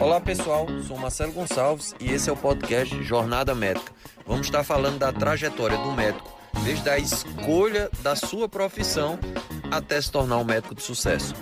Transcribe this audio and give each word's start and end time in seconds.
Olá 0.00 0.20
pessoal, 0.20 0.66
sou 0.86 0.96
Marcelo 0.96 1.32
Gonçalves 1.32 1.94
e 2.00 2.12
esse 2.12 2.30
é 2.30 2.32
o 2.32 2.36
podcast 2.36 3.02
Jornada 3.02 3.54
Médica. 3.54 3.92
Vamos 4.26 4.46
estar 4.46 4.62
falando 4.62 4.98
da 4.98 5.12
trajetória 5.12 5.76
do 5.78 5.92
médico, 5.92 6.30
desde 6.64 6.88
a 6.88 6.98
escolha 6.98 7.90
da 8.00 8.14
sua 8.14 8.48
profissão 8.48 9.18
até 9.70 10.00
se 10.00 10.10
tornar 10.10 10.38
um 10.38 10.44
médico 10.44 10.74
de 10.74 10.82
sucesso. 10.82 11.34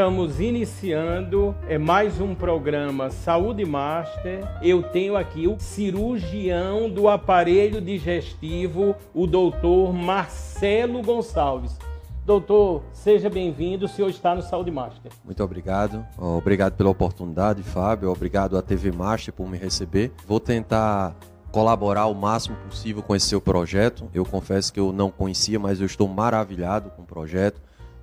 Estamos 0.00 0.40
iniciando 0.40 1.54
é 1.68 1.76
mais 1.76 2.22
um 2.22 2.34
programa 2.34 3.10
Saúde 3.10 3.66
Master. 3.66 4.40
Eu 4.62 4.82
tenho 4.82 5.14
aqui 5.14 5.46
o 5.46 5.60
cirurgião 5.60 6.88
do 6.88 7.06
aparelho 7.06 7.82
digestivo, 7.82 8.96
o 9.12 9.26
doutor 9.26 9.92
Marcelo 9.92 11.02
Gonçalves. 11.02 11.76
Doutor, 12.24 12.82
seja 12.94 13.28
bem-vindo. 13.28 13.84
O 13.84 13.88
senhor 13.88 14.08
está 14.08 14.34
no 14.34 14.40
Saúde 14.40 14.70
Master. 14.70 15.12
Muito 15.22 15.44
obrigado. 15.44 16.02
Obrigado 16.16 16.78
pela 16.78 16.88
oportunidade, 16.88 17.62
Fábio. 17.62 18.10
Obrigado 18.10 18.56
à 18.56 18.62
TV 18.62 18.90
Master 18.90 19.34
por 19.34 19.46
me 19.46 19.58
receber. 19.58 20.12
Vou 20.26 20.40
tentar 20.40 21.14
colaborar 21.52 22.06
o 22.06 22.14
máximo 22.14 22.56
possível 22.56 23.02
com 23.02 23.14
esse 23.14 23.26
seu 23.26 23.40
projeto. 23.40 24.08
Eu 24.14 24.24
confesso 24.24 24.72
que 24.72 24.80
eu 24.80 24.94
não 24.94 25.10
conhecia, 25.10 25.58
mas 25.58 25.78
eu 25.78 25.84
estou 25.84 26.08
maravilhado 26.08 26.88
com 26.88 27.02
o 27.02 27.06
projeto 27.06 27.60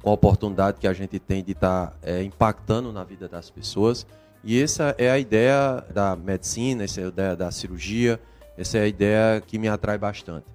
com 0.08 0.12
a 0.12 0.14
oportunidade 0.14 0.80
que 0.80 0.88
a 0.88 0.94
gente 0.94 1.20
tem 1.20 1.44
de 1.44 1.52
estar 1.52 1.88
tá, 1.88 1.94
é, 2.02 2.24
impactando 2.24 2.94
na 2.94 3.04
vida 3.04 3.28
das 3.28 3.50
pessoas. 3.50 4.08
E 4.42 4.62
essa 4.62 4.96
é 4.98 5.12
a 5.12 5.20
ideia 5.20 5.84
da 5.94 6.16
medicina, 6.16 6.86
essa 6.86 7.02
é 7.02 7.04
a 7.04 7.08
ideia 7.10 7.36
da 7.36 7.52
cirurgia, 7.52 8.18
essa 8.58 8.78
é 8.78 8.84
a 8.84 8.88
ideia 8.88 9.42
que 9.42 9.60
me 9.60 9.68
atrai 9.68 9.98
bastante. 9.98 10.46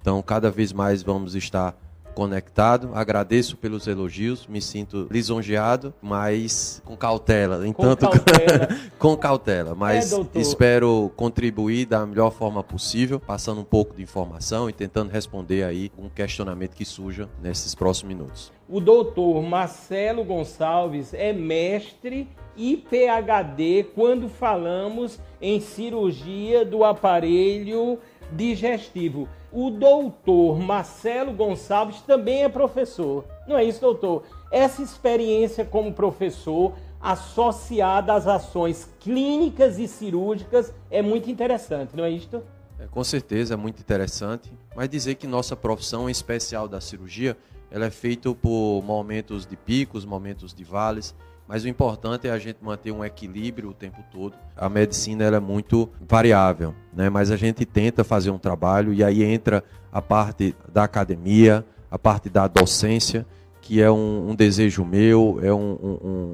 Então, 0.00 0.22
cada 0.22 0.48
vez 0.48 0.72
mais 0.72 1.02
vamos 1.02 1.34
estar 1.34 1.74
conectado. 2.14 2.90
Agradeço 2.94 3.56
pelos 3.56 3.86
elogios, 3.86 4.46
me 4.46 4.60
sinto 4.60 5.06
lisonjeado, 5.10 5.94
mas 6.00 6.82
com 6.84 6.96
cautela, 6.96 7.66
entanto 7.66 8.06
com 8.06 8.12
cautela, 8.12 8.68
com 8.98 9.16
cautela 9.16 9.74
mas 9.74 10.12
é, 10.12 10.26
espero 10.34 11.10
contribuir 11.16 11.86
da 11.86 12.04
melhor 12.06 12.30
forma 12.30 12.62
possível, 12.62 13.18
passando 13.18 13.60
um 13.60 13.64
pouco 13.64 13.94
de 13.94 14.02
informação 14.02 14.68
e 14.68 14.72
tentando 14.72 15.10
responder 15.10 15.62
aí 15.62 15.90
um 15.98 16.08
questionamento 16.08 16.74
que 16.74 16.84
surja 16.84 17.28
nesses 17.42 17.74
próximos 17.74 18.14
minutos. 18.14 18.52
O 18.68 18.80
doutor 18.80 19.42
Marcelo 19.42 20.24
Gonçalves 20.24 21.12
é 21.12 21.32
mestre 21.32 22.28
e 22.56 22.76
PhD 22.76 23.84
quando 23.94 24.28
falamos 24.28 25.18
em 25.40 25.60
cirurgia 25.60 26.64
do 26.64 26.84
aparelho 26.84 27.98
digestivo. 28.32 29.28
O 29.52 29.70
doutor 29.70 30.58
Marcelo 30.58 31.32
Gonçalves 31.32 32.00
também 32.02 32.44
é 32.44 32.48
professor. 32.48 33.24
Não 33.46 33.56
é 33.56 33.64
isso, 33.64 33.80
doutor? 33.80 34.24
Essa 34.52 34.82
experiência 34.82 35.64
como 35.64 35.92
professor 35.92 36.74
associada 37.00 38.12
às 38.12 38.26
ações 38.26 38.88
clínicas 39.00 39.78
e 39.78 39.88
cirúrgicas 39.88 40.72
é 40.90 41.00
muito 41.00 41.30
interessante, 41.30 41.96
não 41.96 42.04
é 42.04 42.10
isto? 42.10 42.42
É, 42.78 42.86
com 42.86 43.02
certeza 43.02 43.54
é 43.54 43.56
muito 43.56 43.80
interessante, 43.80 44.52
mas 44.76 44.88
dizer 44.88 45.14
que 45.14 45.26
nossa 45.26 45.56
profissão, 45.56 46.08
em 46.08 46.12
especial 46.12 46.68
da 46.68 46.80
cirurgia, 46.80 47.36
ela 47.70 47.86
é 47.86 47.90
feita 47.90 48.34
por 48.34 48.82
momentos 48.82 49.46
de 49.46 49.56
picos, 49.56 50.04
momentos 50.04 50.52
de 50.52 50.64
vales, 50.64 51.14
mas 51.50 51.64
o 51.64 51.68
importante 51.68 52.28
é 52.28 52.30
a 52.30 52.38
gente 52.38 52.58
manter 52.62 52.92
um 52.92 53.04
equilíbrio 53.04 53.70
o 53.70 53.74
tempo 53.74 53.98
todo. 54.12 54.36
A 54.56 54.68
medicina 54.68 55.24
é 55.24 55.40
muito 55.40 55.90
variável, 56.08 56.72
né? 56.94 57.10
mas 57.10 57.28
a 57.32 57.36
gente 57.36 57.66
tenta 57.66 58.04
fazer 58.04 58.30
um 58.30 58.38
trabalho 58.38 58.94
e 58.94 59.02
aí 59.02 59.24
entra 59.24 59.64
a 59.90 60.00
parte 60.00 60.54
da 60.72 60.84
academia, 60.84 61.66
a 61.90 61.98
parte 61.98 62.30
da 62.30 62.46
docência, 62.46 63.26
que 63.60 63.82
é 63.82 63.90
um, 63.90 64.30
um 64.30 64.34
desejo 64.36 64.84
meu, 64.84 65.40
é 65.42 65.52
um, 65.52 65.72
um, 65.72 66.32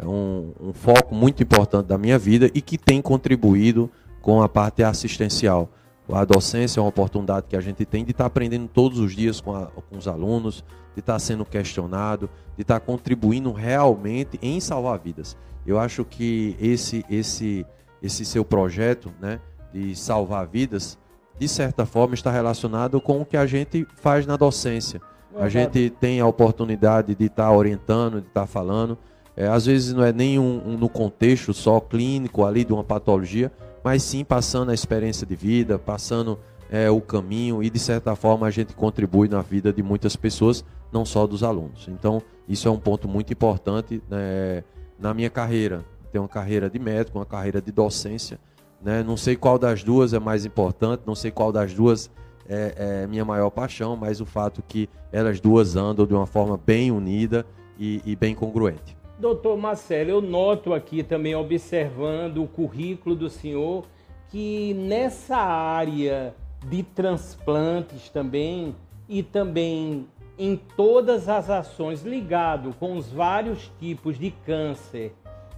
é 0.00 0.04
um, 0.04 0.52
um 0.60 0.72
foco 0.72 1.14
muito 1.14 1.40
importante 1.44 1.86
da 1.86 1.96
minha 1.96 2.18
vida 2.18 2.50
e 2.52 2.60
que 2.60 2.76
tem 2.76 3.00
contribuído 3.00 3.88
com 4.20 4.42
a 4.42 4.48
parte 4.48 4.82
assistencial. 4.82 5.70
A 6.08 6.24
docência 6.24 6.78
é 6.78 6.82
uma 6.82 6.88
oportunidade 6.88 7.46
que 7.48 7.56
a 7.56 7.60
gente 7.60 7.84
tem 7.84 8.04
de 8.04 8.12
estar 8.12 8.26
aprendendo 8.26 8.68
todos 8.68 8.98
os 8.98 9.14
dias 9.14 9.40
com, 9.40 9.54
a, 9.54 9.66
com 9.66 9.98
os 9.98 10.06
alunos, 10.06 10.64
de 10.94 11.00
estar 11.00 11.18
sendo 11.18 11.44
questionado, 11.44 12.30
de 12.56 12.62
estar 12.62 12.80
contribuindo 12.80 13.52
realmente 13.52 14.38
em 14.40 14.60
salvar 14.60 14.98
vidas. 14.98 15.36
Eu 15.66 15.78
acho 15.78 16.04
que 16.04 16.56
esse, 16.60 17.04
esse, 17.10 17.66
esse 18.02 18.24
seu 18.24 18.44
projeto 18.44 19.12
né, 19.20 19.40
de 19.72 19.96
salvar 19.96 20.46
vidas, 20.46 20.96
de 21.38 21.48
certa 21.48 21.84
forma, 21.84 22.14
está 22.14 22.30
relacionado 22.30 23.00
com 23.00 23.20
o 23.20 23.26
que 23.26 23.36
a 23.36 23.46
gente 23.46 23.86
faz 23.96 24.26
na 24.26 24.36
docência. 24.36 25.00
A 25.38 25.50
gente 25.50 25.90
tem 25.90 26.18
a 26.18 26.26
oportunidade 26.26 27.14
de 27.14 27.26
estar 27.26 27.52
orientando, 27.52 28.22
de 28.22 28.28
estar 28.28 28.46
falando. 28.46 28.96
É, 29.36 29.46
às 29.46 29.66
vezes 29.66 29.92
não 29.92 30.02
é 30.02 30.12
nem 30.12 30.38
um, 30.38 30.62
um, 30.66 30.78
no 30.78 30.88
contexto 30.88 31.52
só 31.52 31.78
clínico 31.78 32.42
ali 32.42 32.64
de 32.64 32.72
uma 32.72 32.82
patologia, 32.82 33.52
mas 33.86 34.02
sim 34.02 34.24
passando 34.24 34.72
a 34.72 34.74
experiência 34.74 35.24
de 35.24 35.36
vida, 35.36 35.78
passando 35.78 36.40
é, 36.68 36.90
o 36.90 37.00
caminho 37.00 37.62
e 37.62 37.70
de 37.70 37.78
certa 37.78 38.16
forma 38.16 38.44
a 38.44 38.50
gente 38.50 38.74
contribui 38.74 39.28
na 39.28 39.40
vida 39.42 39.72
de 39.72 39.80
muitas 39.80 40.16
pessoas, 40.16 40.64
não 40.90 41.04
só 41.04 41.24
dos 41.24 41.44
alunos. 41.44 41.86
Então 41.86 42.20
isso 42.48 42.66
é 42.66 42.70
um 42.72 42.80
ponto 42.80 43.06
muito 43.06 43.32
importante 43.32 44.02
né, 44.10 44.64
na 44.98 45.14
minha 45.14 45.30
carreira. 45.30 45.84
Tenho 46.10 46.24
uma 46.24 46.28
carreira 46.28 46.68
de 46.68 46.80
médico, 46.80 47.16
uma 47.16 47.24
carreira 47.24 47.62
de 47.62 47.70
docência. 47.70 48.40
Né? 48.82 49.04
Não 49.04 49.16
sei 49.16 49.36
qual 49.36 49.56
das 49.56 49.84
duas 49.84 50.12
é 50.12 50.18
mais 50.18 50.44
importante, 50.44 51.04
não 51.06 51.14
sei 51.14 51.30
qual 51.30 51.52
das 51.52 51.72
duas 51.72 52.10
é, 52.48 53.02
é 53.04 53.06
minha 53.06 53.24
maior 53.24 53.50
paixão, 53.50 53.96
mas 53.96 54.20
o 54.20 54.26
fato 54.26 54.64
que 54.66 54.88
elas 55.12 55.38
duas 55.38 55.76
andam 55.76 56.04
de 56.04 56.12
uma 56.12 56.26
forma 56.26 56.56
bem 56.56 56.90
unida 56.90 57.46
e, 57.78 58.02
e 58.04 58.16
bem 58.16 58.34
congruente. 58.34 58.96
Doutor 59.18 59.56
Marcelo, 59.56 60.10
eu 60.10 60.20
noto 60.20 60.74
aqui 60.74 61.02
também, 61.02 61.34
observando 61.34 62.42
o 62.42 62.46
currículo 62.46 63.16
do 63.16 63.30
senhor, 63.30 63.84
que 64.28 64.74
nessa 64.74 65.36
área 65.36 66.34
de 66.68 66.82
transplantes 66.82 68.10
também 68.10 68.76
e 69.08 69.22
também 69.22 70.06
em 70.38 70.54
todas 70.76 71.30
as 71.30 71.48
ações 71.48 72.02
ligado 72.02 72.74
com 72.78 72.96
os 72.96 73.10
vários 73.10 73.70
tipos 73.80 74.18
de 74.18 74.30
câncer 74.44 75.14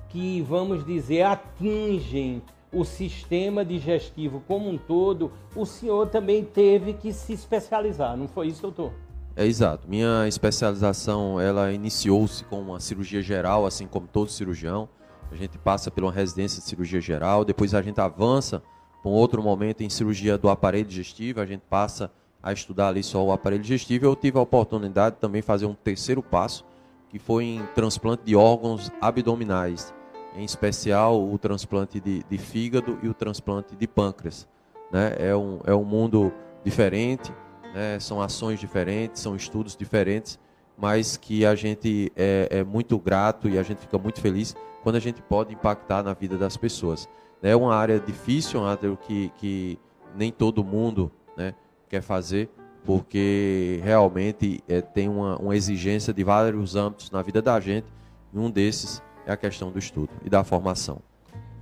que, 0.09 0.41
vamos 0.43 0.85
dizer, 0.85 1.23
atingem 1.23 2.41
o 2.73 2.85
sistema 2.85 3.65
digestivo 3.65 4.41
como 4.47 4.69
um 4.69 4.79
todo, 4.79 5.33
o 5.57 5.67
senhor 5.67 6.09
também 6.09 6.45
teve 6.45 6.93
que 6.93 7.13
se 7.13 7.33
especializar, 7.33 8.17
não 8.17 8.29
foi 8.29 8.49
isso, 8.49 8.63
doutor? 8.63 8.93
É 9.38 9.47
exato. 9.47 9.88
Minha 9.88 10.26
especialização 10.26 11.41
ela 11.41 11.71
iniciou-se 11.72 12.43
com 12.43 12.60
uma 12.60 12.81
cirurgia 12.81 13.22
geral, 13.22 13.65
assim 13.65 13.87
como 13.87 14.09
todo 14.09 14.32
cirurgião. 14.32 14.88
A 15.31 15.37
gente 15.37 15.56
passa 15.56 15.93
uma 15.97 16.10
residência 16.10 16.60
de 16.60 16.66
cirurgia 16.66 17.00
geral, 17.00 17.44
depois 17.44 17.72
a 17.72 17.81
gente 17.81 18.00
avança 18.00 18.60
para 19.00 19.09
um 19.09 19.15
outro 19.15 19.41
momento 19.41 19.82
em 19.82 19.88
cirurgia 19.88 20.37
do 20.37 20.48
aparelho 20.48 20.87
digestivo, 20.87 21.41
a 21.41 21.47
gente 21.47 21.60
passa 21.71 22.10
a 22.43 22.53
estudar 22.53 22.88
ali 22.88 23.00
só 23.04 23.25
o 23.25 23.31
aparelho 23.31 23.62
digestivo. 23.62 24.06
Eu 24.06 24.16
tive 24.16 24.37
a 24.38 24.43
oportunidade 24.43 25.15
de 25.15 25.21
também 25.21 25.41
fazer 25.41 25.66
um 25.66 25.75
terceiro 25.75 26.21
passo, 26.21 26.65
que 27.09 27.21
foi 27.21 27.44
em 27.44 27.66
transplante 27.77 28.25
de 28.25 28.34
órgãos 28.34 28.91
abdominais, 29.00 29.94
em 30.34 30.43
especial 30.43 31.25
o 31.25 31.38
transplante 31.38 32.00
de, 32.00 32.25
de 32.28 32.38
fígado 32.38 32.98
e 33.04 33.09
o 33.09 33.15
transplante 33.15 33.77
de 33.77 33.87
pâncreas. 33.87 34.48
Né? 34.91 35.15
É, 35.16 35.37
um, 35.37 35.60
é 35.65 35.72
um 35.72 35.84
mundo 35.84 36.32
diferente 36.65 37.32
né? 37.75 37.99
São 38.01 38.21
ações 38.21 38.61
diferentes, 38.61 39.23
são 39.23 39.37
estudos 39.37 39.77
diferentes, 39.77 40.39
mas 40.77 41.17
que 41.17 41.45
a 41.45 41.55
gente 41.55 42.12
é, 42.17 42.49
é, 42.51 42.65
muito 42.65 42.99
grato 42.99 43.49
e 43.49 43.59
a 43.59 43.62
gente 43.62 43.79
fica 43.79 43.99
muito 43.99 44.21
feliz 44.21 44.55
quando 44.83 44.97
a 44.97 45.01
gente 45.01 45.21
pode 45.23 45.53
impactar 45.53 46.03
na 46.03 46.15
vida 46.15 46.39
das 46.39 46.57
pessoas. 46.57 47.09
É 47.43 47.55
uma 47.55 47.75
área 47.75 47.99
difícil, 47.99 48.61
uma 48.61 48.71
área 48.71 48.97
que, 48.97 49.31
que 49.37 49.78
nem 50.15 50.33
todo 50.33 50.65
mundo 50.65 51.10
né, 51.37 51.54
quer 51.89 52.01
fazer, 52.01 52.48
porque 52.84 53.81
realmente 53.83 54.63
é, 54.69 54.81
tem 54.81 55.09
uma, 55.09 55.37
uma 55.37 55.57
exigência 55.57 56.13
de 56.13 56.25
vários 56.25 56.75
âmbitos 56.75 57.10
na 57.10 57.22
vida 57.22 57.42
da 57.42 57.59
gente, 57.60 57.87
e 58.33 58.39
um 58.39 58.51
desses 58.51 59.03
é 59.27 59.33
a 59.33 59.37
questão 59.37 59.71
do 59.71 59.78
estudo 59.78 60.10
e 60.25 60.31
da 60.31 60.42
formação. 60.42 61.01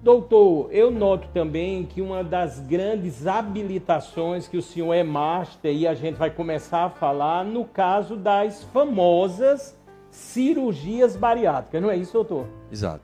Doutor, 0.06 0.68
eu 0.70 0.88
noto 0.88 1.26
também 1.34 1.84
que 1.84 2.00
uma 2.00 2.22
das 2.22 2.60
grandes 2.60 3.26
habilitações 3.26 4.46
que 4.46 4.56
o 4.56 4.62
senhor 4.62 4.94
é 4.94 5.02
master 5.02 5.74
e 5.74 5.84
a 5.84 5.94
gente 5.94 6.14
vai 6.14 6.30
começar 6.30 6.84
a 6.84 6.90
falar 6.90 7.44
no 7.44 7.64
caso 7.64 8.14
das 8.14 8.62
famosas 8.62 9.76
cirurgias 10.08 11.16
bariátricas, 11.16 11.82
não 11.82 11.90
é 11.90 11.96
isso, 11.96 12.12
doutor? 12.12 12.46
Exato. 12.70 13.02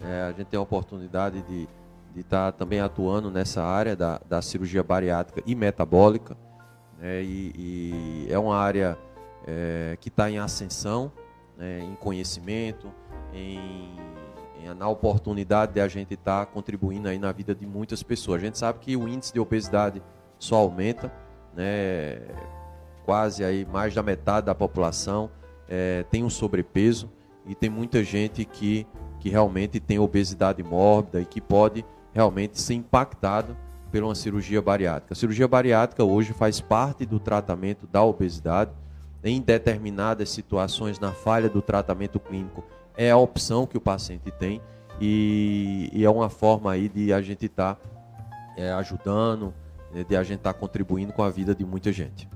É, 0.00 0.28
a 0.28 0.28
gente 0.28 0.46
tem 0.46 0.56
a 0.56 0.62
oportunidade 0.62 1.42
de 1.42 1.66
estar 2.14 2.52
tá 2.52 2.56
também 2.56 2.78
atuando 2.78 3.32
nessa 3.32 3.64
área 3.64 3.96
da, 3.96 4.20
da 4.28 4.40
cirurgia 4.40 4.84
bariátrica 4.84 5.42
e 5.44 5.56
metabólica. 5.56 6.36
Né, 7.00 7.20
e, 7.20 7.52
e, 8.28 8.32
é 8.32 8.38
uma 8.38 8.56
área 8.56 8.96
é, 9.44 9.98
que 10.00 10.08
está 10.08 10.30
em 10.30 10.38
ascensão, 10.38 11.10
né, 11.56 11.80
em 11.80 11.96
conhecimento, 11.96 12.92
em 13.34 13.90
na 14.76 14.88
oportunidade 14.88 15.72
de 15.74 15.80
a 15.80 15.88
gente 15.88 16.14
estar 16.14 16.44
tá 16.44 16.46
contribuindo 16.46 17.08
aí 17.08 17.18
na 17.18 17.32
vida 17.32 17.54
de 17.54 17.66
muitas 17.66 18.02
pessoas. 18.02 18.42
A 18.42 18.44
gente 18.46 18.58
sabe 18.58 18.78
que 18.80 18.96
o 18.96 19.08
índice 19.08 19.32
de 19.32 19.40
obesidade 19.40 20.02
só 20.38 20.56
aumenta, 20.56 21.12
né? 21.54 22.18
quase 23.04 23.42
aí 23.42 23.64
mais 23.64 23.94
da 23.94 24.02
metade 24.02 24.46
da 24.46 24.54
população 24.54 25.30
é, 25.68 26.04
tem 26.10 26.24
um 26.24 26.30
sobrepeso 26.30 27.10
e 27.46 27.54
tem 27.54 27.70
muita 27.70 28.04
gente 28.04 28.44
que, 28.44 28.86
que 29.18 29.28
realmente 29.28 29.80
tem 29.80 29.98
obesidade 29.98 30.62
mórbida 30.62 31.20
e 31.20 31.24
que 31.24 31.40
pode 31.40 31.84
realmente 32.12 32.60
ser 32.60 32.74
impactado 32.74 33.56
por 33.90 34.02
uma 34.02 34.14
cirurgia 34.14 34.60
bariátrica. 34.60 35.14
A 35.14 35.16
cirurgia 35.16 35.48
bariátrica 35.48 36.04
hoje 36.04 36.32
faz 36.32 36.60
parte 36.60 37.06
do 37.06 37.18
tratamento 37.18 37.86
da 37.86 38.02
obesidade. 38.02 38.70
Em 39.24 39.40
determinadas 39.40 40.30
situações, 40.30 41.00
na 41.00 41.12
falha 41.12 41.48
do 41.48 41.60
tratamento 41.60 42.20
clínico, 42.20 42.62
é 42.98 43.12
a 43.12 43.16
opção 43.16 43.64
que 43.64 43.76
o 43.76 43.80
paciente 43.80 44.28
tem 44.32 44.60
e, 45.00 45.88
e 45.92 46.04
é 46.04 46.10
uma 46.10 46.28
forma 46.28 46.72
aí 46.72 46.88
de 46.88 47.12
a 47.12 47.22
gente 47.22 47.46
estar 47.46 47.76
tá, 47.76 47.80
é, 48.56 48.72
ajudando, 48.72 49.54
né, 49.94 50.04
de 50.06 50.16
a 50.16 50.22
gente 50.24 50.38
estar 50.38 50.52
tá 50.52 50.58
contribuindo 50.58 51.12
com 51.12 51.22
a 51.22 51.30
vida 51.30 51.54
de 51.54 51.64
muita 51.64 51.92
gente. 51.92 52.28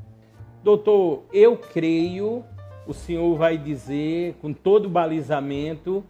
Doutor, 0.63 1.25
eu 1.33 1.57
creio, 1.57 2.45
o 2.87 2.95
senhor 2.95 3.37
vai 3.37 3.59
dizer 3.59 4.37
com 4.41 4.53
todo 4.53 4.87
o 4.87 4.89
balizamento 4.89 6.05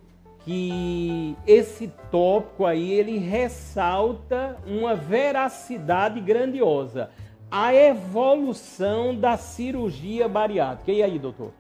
que 0.44 1.34
esse 1.46 1.88
tópico 2.10 2.66
aí 2.66 2.93
ele 2.93 3.16
ressalta 3.16 4.58
uma 4.66 4.94
veracidade 4.94 6.20
grandiosa, 6.20 7.08
a 7.50 7.75
evolução 7.75 9.16
da 9.16 9.38
cirurgia 9.38 10.28
bariátrica. 10.28 10.93
E 10.93 11.02
aí, 11.02 11.19
doutor? 11.19 11.52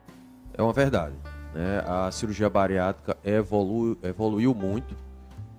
É 0.52 0.62
uma 0.62 0.72
verdade. 0.74 1.14
Né? 1.54 1.82
A 1.86 2.10
cirurgia 2.10 2.48
bariátrica 2.48 3.16
evolu 3.24 3.96
evoluiu 4.02 4.54
muito 4.54 4.96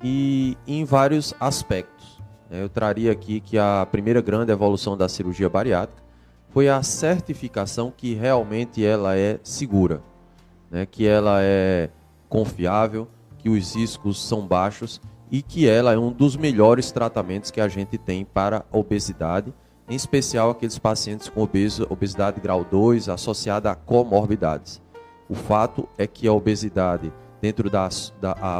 e 0.03 0.57
em 0.67 0.83
vários 0.83 1.33
aspectos. 1.39 2.21
Né? 2.49 2.61
Eu 2.61 2.69
traria 2.69 3.11
aqui 3.11 3.39
que 3.39 3.57
a 3.57 3.87
primeira 3.89 4.21
grande 4.21 4.51
evolução 4.51 4.97
da 4.97 5.07
cirurgia 5.07 5.49
bariátrica 5.49 6.03
foi 6.49 6.69
a 6.69 6.83
certificação 6.83 7.91
que 7.95 8.13
realmente 8.13 8.85
ela 8.85 9.17
é 9.17 9.39
segura, 9.43 10.01
né? 10.69 10.85
que 10.85 11.07
ela 11.07 11.39
é 11.41 11.89
confiável, 12.27 13.07
que 13.37 13.49
os 13.49 13.75
riscos 13.75 14.23
são 14.23 14.45
baixos 14.45 15.01
e 15.31 15.41
que 15.41 15.67
ela 15.67 15.93
é 15.93 15.97
um 15.97 16.11
dos 16.11 16.35
melhores 16.35 16.91
tratamentos 16.91 17.49
que 17.49 17.59
a 17.59 17.67
gente 17.67 17.97
tem 17.97 18.23
para 18.23 18.65
a 18.71 18.77
obesidade, 18.77 19.53
em 19.89 19.95
especial 19.95 20.51
aqueles 20.51 20.77
pacientes 20.77 21.27
com 21.27 21.47
obesidade 21.89 22.39
grau 22.39 22.63
2 22.63 23.09
associada 23.09 23.71
a 23.71 23.75
comorbidades. 23.75 24.82
O 25.33 25.35
fato 25.35 25.89
é 25.97 26.05
que 26.05 26.27
a 26.27 26.31
obesidade 26.31 27.11
dentro 27.41 27.67
da, 27.67 27.89
da 28.21 28.33
a, 28.33 28.59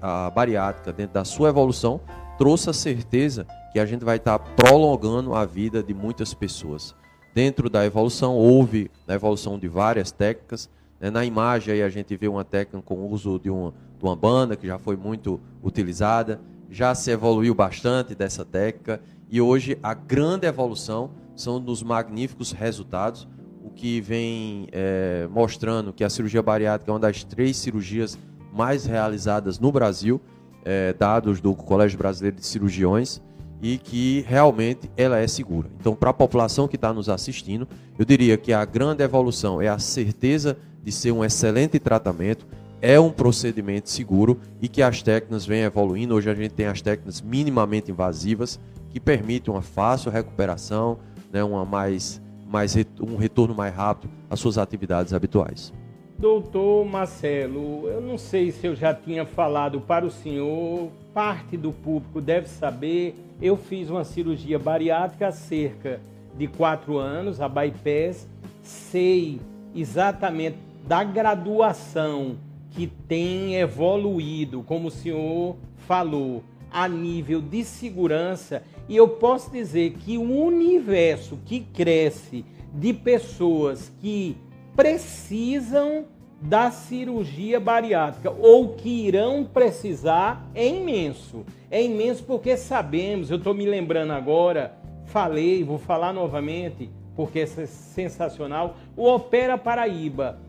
a, 0.00 0.26
a 0.26 0.30
bariátrica, 0.30 0.92
dentro 0.92 1.12
da 1.12 1.24
sua 1.24 1.48
evolução, 1.48 2.00
trouxe 2.38 2.70
a 2.70 2.72
certeza 2.72 3.44
que 3.72 3.80
a 3.80 3.84
gente 3.84 4.04
vai 4.04 4.18
estar 4.18 4.38
prolongando 4.38 5.34
a 5.34 5.44
vida 5.44 5.82
de 5.82 5.92
muitas 5.92 6.32
pessoas. 6.32 6.94
Dentro 7.34 7.68
da 7.68 7.84
evolução, 7.84 8.36
houve 8.36 8.92
a 9.08 9.14
evolução 9.14 9.58
de 9.58 9.66
várias 9.66 10.12
técnicas. 10.12 10.70
Né? 11.00 11.10
Na 11.10 11.24
imagem 11.24 11.74
aí 11.74 11.82
a 11.82 11.88
gente 11.88 12.16
vê 12.16 12.28
uma 12.28 12.44
técnica 12.44 12.80
com 12.86 12.94
o 12.94 13.10
uso 13.10 13.40
de, 13.40 13.50
um, 13.50 13.72
de 13.98 14.04
uma 14.04 14.14
banda, 14.14 14.54
que 14.54 14.68
já 14.68 14.78
foi 14.78 14.96
muito 14.96 15.40
utilizada. 15.64 16.40
Já 16.70 16.94
se 16.94 17.10
evoluiu 17.10 17.56
bastante 17.56 18.14
dessa 18.14 18.44
técnica. 18.44 19.02
E 19.28 19.40
hoje 19.40 19.76
a 19.82 19.94
grande 19.94 20.46
evolução 20.46 21.10
são 21.34 21.60
dos 21.60 21.82
magníficos 21.82 22.52
resultados, 22.52 23.26
que 23.74 24.00
vem 24.00 24.68
é, 24.72 25.28
mostrando 25.30 25.92
que 25.92 26.04
a 26.04 26.10
cirurgia 26.10 26.42
bariátrica 26.42 26.90
é 26.90 26.92
uma 26.92 27.00
das 27.00 27.24
três 27.24 27.56
cirurgias 27.56 28.18
mais 28.52 28.86
realizadas 28.86 29.58
no 29.58 29.72
Brasil, 29.72 30.20
é, 30.64 30.92
dados 30.92 31.40
do 31.40 31.54
Colégio 31.54 31.98
Brasileiro 31.98 32.36
de 32.36 32.46
Cirurgiões 32.46 33.20
e 33.60 33.78
que 33.78 34.24
realmente 34.28 34.90
ela 34.96 35.18
é 35.18 35.26
segura. 35.26 35.68
Então, 35.80 35.94
para 35.94 36.10
a 36.10 36.14
população 36.14 36.68
que 36.68 36.76
está 36.76 36.92
nos 36.92 37.08
assistindo, 37.08 37.66
eu 37.98 38.04
diria 38.04 38.36
que 38.36 38.52
a 38.52 38.64
grande 38.64 39.02
evolução 39.02 39.60
é 39.60 39.68
a 39.68 39.78
certeza 39.78 40.56
de 40.82 40.92
ser 40.92 41.12
um 41.12 41.24
excelente 41.24 41.78
tratamento, 41.78 42.46
é 42.82 43.00
um 43.00 43.10
procedimento 43.10 43.88
seguro 43.88 44.38
e 44.60 44.68
que 44.68 44.82
as 44.82 45.02
técnicas 45.02 45.46
vêm 45.46 45.62
evoluindo. 45.62 46.14
Hoje 46.14 46.28
a 46.28 46.34
gente 46.34 46.52
tem 46.52 46.66
as 46.66 46.82
técnicas 46.82 47.22
minimamente 47.22 47.90
invasivas 47.90 48.60
que 48.90 49.00
permitem 49.00 49.52
uma 49.52 49.62
fácil 49.62 50.10
recuperação, 50.10 50.98
né, 51.32 51.42
uma 51.42 51.64
mais, 51.64 52.20
mais 52.46 52.74
um 53.00 53.16
retorno 53.16 53.54
mais 53.54 53.74
rápido 53.74 54.10
às 54.28 54.40
suas 54.40 54.58
atividades 54.58 55.12
habituais. 55.12 55.72
Doutor 56.18 56.84
Marcelo, 56.86 57.88
eu 57.88 58.00
não 58.00 58.16
sei 58.16 58.52
se 58.52 58.66
eu 58.66 58.74
já 58.74 58.94
tinha 58.94 59.26
falado 59.26 59.80
para 59.80 60.06
o 60.06 60.10
senhor, 60.10 60.90
parte 61.12 61.56
do 61.56 61.72
público 61.72 62.20
deve 62.20 62.48
saber 62.48 63.16
eu 63.40 63.56
fiz 63.56 63.90
uma 63.90 64.04
cirurgia 64.04 64.58
bariátrica 64.58 65.28
há 65.28 65.32
cerca 65.32 66.00
de 66.36 66.46
quatro 66.46 66.98
anos, 66.98 67.40
a 67.40 67.48
bypass. 67.48 68.28
Sei 68.62 69.40
exatamente 69.74 70.56
da 70.86 71.04
graduação 71.04 72.36
que 72.70 72.86
tem 72.86 73.56
evoluído, 73.56 74.62
como 74.62 74.88
o 74.88 74.90
senhor 74.90 75.56
falou, 75.86 76.42
a 76.74 76.88
nível 76.88 77.40
de 77.40 77.64
segurança. 77.64 78.64
E 78.88 78.96
eu 78.96 79.08
posso 79.08 79.52
dizer 79.52 79.92
que 79.92 80.18
o 80.18 80.44
universo 80.44 81.38
que 81.46 81.60
cresce 81.60 82.44
de 82.74 82.92
pessoas 82.92 83.92
que 84.00 84.36
precisam 84.74 86.06
da 86.42 86.72
cirurgia 86.72 87.60
bariátrica 87.60 88.30
ou 88.30 88.74
que 88.74 89.06
irão 89.06 89.44
precisar 89.44 90.50
é 90.52 90.66
imenso. 90.66 91.46
É 91.70 91.80
imenso 91.80 92.24
porque 92.24 92.56
sabemos, 92.56 93.30
eu 93.30 93.36
estou 93.36 93.54
me 93.54 93.64
lembrando 93.64 94.12
agora, 94.12 94.76
falei, 95.06 95.62
vou 95.62 95.78
falar 95.78 96.12
novamente, 96.12 96.90
porque 97.14 97.40
é 97.40 97.46
sensacional. 97.46 98.76
O 98.96 99.06
Opera 99.08 99.56
Paraíba 99.56 100.40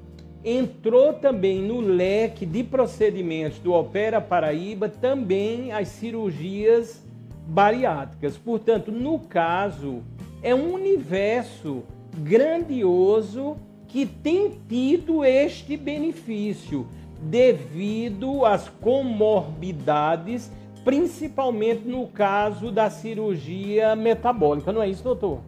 entrou 0.45 1.11
também 1.11 1.59
no 1.59 1.81
leque 1.81 2.45
de 2.45 2.63
procedimentos 2.63 3.57
do 3.57 3.73
Opera 3.73 4.21
Paraíba 4.21 4.87
também 4.87 5.71
as 5.71 5.87
cirurgias 5.87 7.03
bariátricas. 7.47 8.37
Portanto, 8.37 8.91
no 8.91 9.17
caso, 9.17 10.03
é 10.43 10.53
um 10.53 10.71
universo 10.73 11.81
grandioso 12.19 13.57
que 13.87 14.05
tem 14.05 14.59
tido 14.69 15.25
este 15.25 15.75
benefício 15.75 16.85
devido 17.21 18.45
às 18.45 18.69
comorbidades, 18.69 20.51
principalmente 20.83 21.87
no 21.87 22.05
caso 22.07 22.71
da 22.71 22.89
cirurgia 22.91 23.95
metabólica, 23.95 24.71
não 24.71 24.83
é 24.83 24.89
isso, 24.89 25.03
doutor? 25.03 25.39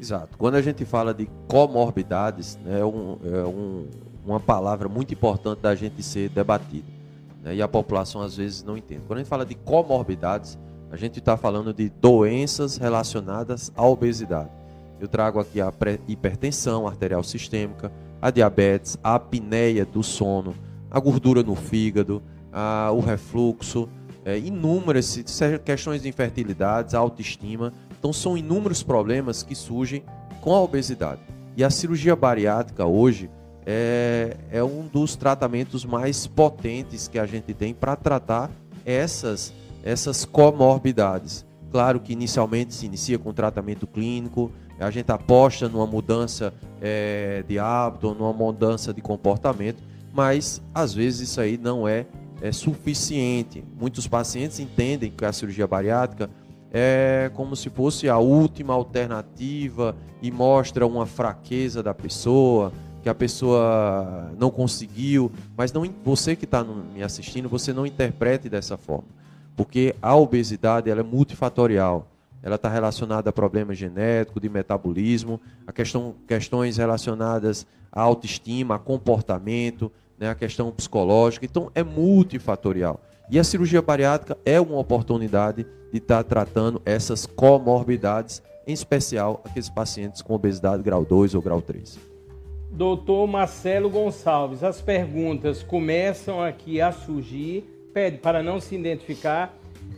Exato. 0.00 0.36
Quando 0.38 0.54
a 0.54 0.62
gente 0.62 0.84
fala 0.84 1.12
de 1.12 1.28
comorbidades, 1.46 2.58
né, 2.64 2.80
é, 2.80 2.84
um, 2.84 3.18
é 3.22 3.44
um, 3.46 3.86
uma 4.24 4.40
palavra 4.40 4.88
muito 4.88 5.12
importante 5.14 5.60
da 5.60 5.74
gente 5.74 6.02
ser 6.02 6.28
debatida. 6.28 6.86
Né, 7.42 7.56
e 7.56 7.62
a 7.62 7.68
população 7.68 8.22
às 8.22 8.36
vezes 8.36 8.62
não 8.62 8.76
entende. 8.76 9.02
Quando 9.06 9.18
a 9.18 9.22
gente 9.22 9.28
fala 9.28 9.46
de 9.46 9.54
comorbidades, 9.54 10.58
a 10.90 10.96
gente 10.96 11.18
está 11.18 11.36
falando 11.36 11.72
de 11.72 11.88
doenças 11.88 12.76
relacionadas 12.76 13.72
à 13.76 13.86
obesidade. 13.86 14.50
Eu 15.00 15.08
trago 15.08 15.40
aqui 15.40 15.60
a 15.60 15.72
hipertensão 16.06 16.86
arterial 16.86 17.22
sistêmica, 17.22 17.90
a 18.20 18.30
diabetes, 18.30 18.98
a 19.02 19.14
apneia 19.14 19.86
do 19.86 20.02
sono, 20.02 20.54
a 20.90 21.00
gordura 21.00 21.42
no 21.42 21.54
fígado, 21.54 22.22
a, 22.52 22.90
o 22.92 23.00
refluxo, 23.00 23.88
é, 24.24 24.38
inúmeras 24.38 25.18
questões 25.64 26.02
de 26.02 26.08
infertilidade, 26.08 26.94
autoestima. 26.94 27.72
Então, 27.98 28.12
são 28.12 28.36
inúmeros 28.36 28.82
problemas 28.82 29.42
que 29.42 29.54
surgem 29.54 30.02
com 30.40 30.54
a 30.54 30.60
obesidade. 30.60 31.20
E 31.56 31.64
a 31.64 31.70
cirurgia 31.70 32.14
bariátrica 32.14 32.84
hoje 32.84 33.30
é, 33.72 34.36
é 34.50 34.64
um 34.64 34.84
dos 34.84 35.14
tratamentos 35.14 35.84
mais 35.84 36.26
potentes 36.26 37.06
que 37.06 37.20
a 37.20 37.24
gente 37.24 37.54
tem 37.54 37.72
para 37.72 37.94
tratar 37.94 38.50
essas, 38.84 39.52
essas 39.84 40.24
comorbidades. 40.24 41.46
Claro 41.70 42.00
que 42.00 42.12
inicialmente 42.12 42.74
se 42.74 42.84
inicia 42.84 43.16
com 43.16 43.32
tratamento 43.32 43.86
clínico, 43.86 44.50
a 44.80 44.90
gente 44.90 45.12
aposta 45.12 45.68
numa 45.68 45.86
mudança 45.86 46.52
é, 46.82 47.44
de 47.46 47.60
hábito, 47.60 48.12
numa 48.12 48.32
mudança 48.32 48.92
de 48.92 49.00
comportamento, 49.00 49.80
mas 50.12 50.60
às 50.74 50.92
vezes 50.92 51.30
isso 51.30 51.40
aí 51.40 51.56
não 51.56 51.86
é, 51.86 52.06
é 52.42 52.50
suficiente. 52.50 53.62
Muitos 53.78 54.08
pacientes 54.08 54.58
entendem 54.58 55.12
que 55.12 55.24
a 55.24 55.32
cirurgia 55.32 55.68
bariátrica 55.68 56.28
é 56.72 57.30
como 57.34 57.54
se 57.54 57.70
fosse 57.70 58.08
a 58.08 58.18
última 58.18 58.74
alternativa 58.74 59.94
e 60.20 60.32
mostra 60.32 60.84
uma 60.84 61.06
fraqueza 61.06 61.84
da 61.84 61.94
pessoa, 61.94 62.72
que 63.02 63.08
a 63.08 63.14
pessoa 63.14 64.30
não 64.38 64.50
conseguiu, 64.50 65.30
mas 65.56 65.72
não 65.72 65.82
você 66.04 66.36
que 66.36 66.44
está 66.44 66.62
me 66.62 67.02
assistindo, 67.02 67.48
você 67.48 67.72
não 67.72 67.86
interprete 67.86 68.48
dessa 68.48 68.76
forma, 68.76 69.08
porque 69.56 69.94
a 70.00 70.14
obesidade 70.14 70.90
ela 70.90 71.00
é 71.00 71.04
multifatorial 71.04 72.06
ela 72.42 72.56
está 72.56 72.68
relacionada 72.68 73.30
a 73.30 73.32
problemas 73.32 73.76
genéticos, 73.76 74.40
de 74.40 74.48
metabolismo, 74.48 75.40
a 75.66 75.72
questão, 75.72 76.14
questões 76.26 76.76
relacionadas 76.78 77.66
à 77.92 78.00
autoestima, 78.00 78.76
a 78.76 78.78
comportamento, 78.78 79.92
né, 80.18 80.30
a 80.30 80.34
questão 80.34 80.70
psicológica. 80.70 81.44
Então, 81.44 81.70
é 81.74 81.82
multifatorial. 81.82 83.00
E 83.30 83.38
a 83.38 83.44
cirurgia 83.44 83.82
bariátrica 83.82 84.38
é 84.44 84.60
uma 84.60 84.78
oportunidade 84.78 85.66
de 85.92 85.98
estar 85.98 86.22
tratando 86.24 86.80
essas 86.84 87.26
comorbidades, 87.26 88.42
em 88.66 88.72
especial 88.72 89.42
aqueles 89.44 89.68
pacientes 89.68 90.22
com 90.22 90.34
obesidade 90.34 90.82
grau 90.82 91.04
2 91.04 91.34
ou 91.34 91.42
grau 91.42 91.60
3. 91.60 92.09
Doutor 92.70 93.26
Marcelo 93.26 93.90
Gonçalves, 93.90 94.62
as 94.62 94.80
perguntas 94.80 95.62
começam 95.62 96.40
aqui 96.42 96.80
a 96.80 96.92
surgir. 96.92 97.64
Pede 97.92 98.18
para 98.18 98.42
não 98.42 98.60
se 98.60 98.76
identificar. 98.76 99.54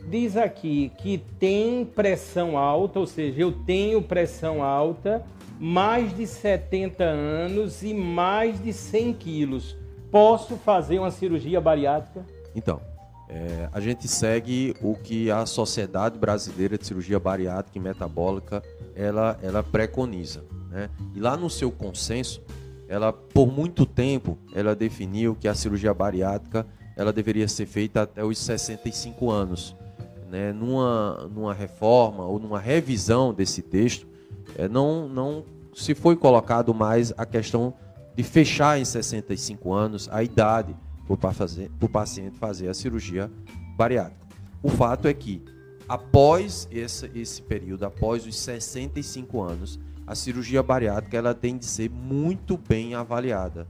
Diz 0.09 0.35
aqui 0.35 0.91
que 0.97 1.19
tem 1.39 1.85
pressão 1.85 2.57
alta, 2.57 2.99
ou 2.99 3.05
seja, 3.05 3.41
eu 3.41 3.51
tenho 3.51 4.01
pressão 4.01 4.63
alta, 4.63 5.23
mais 5.59 6.15
de 6.17 6.25
70 6.25 7.03
anos 7.03 7.83
e 7.83 7.93
mais 7.93 8.61
de 8.61 8.73
100 8.73 9.13
quilos. 9.13 9.77
Posso 10.11 10.57
fazer 10.57 10.99
uma 10.99 11.11
cirurgia 11.11 11.61
bariátrica? 11.61 12.25
Então, 12.55 12.81
é, 13.29 13.69
a 13.71 13.79
gente 13.79 14.07
segue 14.07 14.75
o 14.81 14.95
que 14.95 15.31
a 15.31 15.45
Sociedade 15.45 16.17
Brasileira 16.17 16.77
de 16.77 16.85
Cirurgia 16.85 17.19
Bariátrica 17.19 17.77
e 17.77 17.81
Metabólica 17.81 18.61
ela, 18.95 19.39
ela 19.41 19.63
preconiza. 19.63 20.43
Né? 20.69 20.89
E 21.15 21.19
lá 21.19 21.37
no 21.37 21.49
seu 21.49 21.71
consenso, 21.71 22.41
ela 22.87 23.11
por 23.13 23.51
muito 23.51 23.85
tempo 23.85 24.37
ela 24.53 24.75
definiu 24.75 25.35
que 25.35 25.47
a 25.47 25.55
cirurgia 25.55 25.93
bariátrica 25.93 26.65
ela 26.95 27.11
deveria 27.11 27.47
ser 27.47 27.65
feita 27.65 28.03
até 28.03 28.23
os 28.23 28.37
65 28.37 29.31
anos. 29.31 29.75
Né? 30.29 30.51
Numa, 30.53 31.29
numa 31.33 31.53
reforma 31.53 32.25
ou 32.25 32.39
numa 32.39 32.59
revisão 32.59 33.33
desse 33.33 33.61
texto, 33.61 34.07
é, 34.57 34.67
não, 34.67 35.07
não 35.07 35.43
se 35.73 35.95
foi 35.95 36.15
colocado 36.15 36.73
mais 36.73 37.13
a 37.17 37.25
questão 37.25 37.73
de 38.15 38.23
fechar 38.23 38.79
em 38.79 38.85
65 38.85 39.73
anos 39.73 40.07
a 40.11 40.23
idade 40.23 40.75
para 41.07 41.85
o 41.85 41.89
paciente 41.89 42.37
fazer 42.37 42.67
a 42.67 42.73
cirurgia 42.73 43.29
bariátrica. 43.75 44.23
O 44.61 44.69
fato 44.69 45.07
é 45.07 45.13
que, 45.13 45.41
após 45.89 46.67
esse, 46.71 47.09
esse 47.15 47.41
período, 47.41 47.85
após 47.85 48.25
os 48.25 48.37
65 48.37 49.41
anos, 49.41 49.79
a 50.05 50.15
cirurgia 50.15 50.61
bariátrica 50.61 51.17
ela 51.17 51.33
tem 51.33 51.57
de 51.57 51.65
ser 51.65 51.89
muito 51.89 52.57
bem 52.57 52.95
avaliada. 52.95 53.67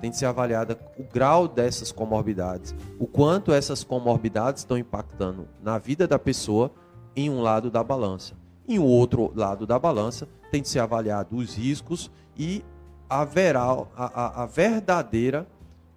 Tem 0.00 0.10
de 0.10 0.16
ser 0.16 0.26
avaliada 0.26 0.78
o 0.98 1.04
grau 1.04 1.48
dessas 1.48 1.90
comorbidades, 1.90 2.74
o 2.98 3.06
quanto 3.06 3.52
essas 3.52 3.82
comorbidades 3.82 4.62
estão 4.62 4.76
impactando 4.76 5.48
na 5.62 5.78
vida 5.78 6.06
da 6.06 6.18
pessoa 6.18 6.70
em 7.14 7.30
um 7.30 7.40
lado 7.40 7.70
da 7.70 7.82
balança. 7.82 8.34
Em 8.68 8.78
outro 8.78 9.32
lado 9.34 9.66
da 9.66 9.78
balança, 9.78 10.28
tem 10.50 10.60
de 10.60 10.68
ser 10.68 10.80
avaliado 10.80 11.36
os 11.36 11.54
riscos 11.54 12.10
e 12.36 12.62
haverá 13.08 13.86
a, 13.96 14.42
a 14.42 14.46
verdadeira 14.46 15.46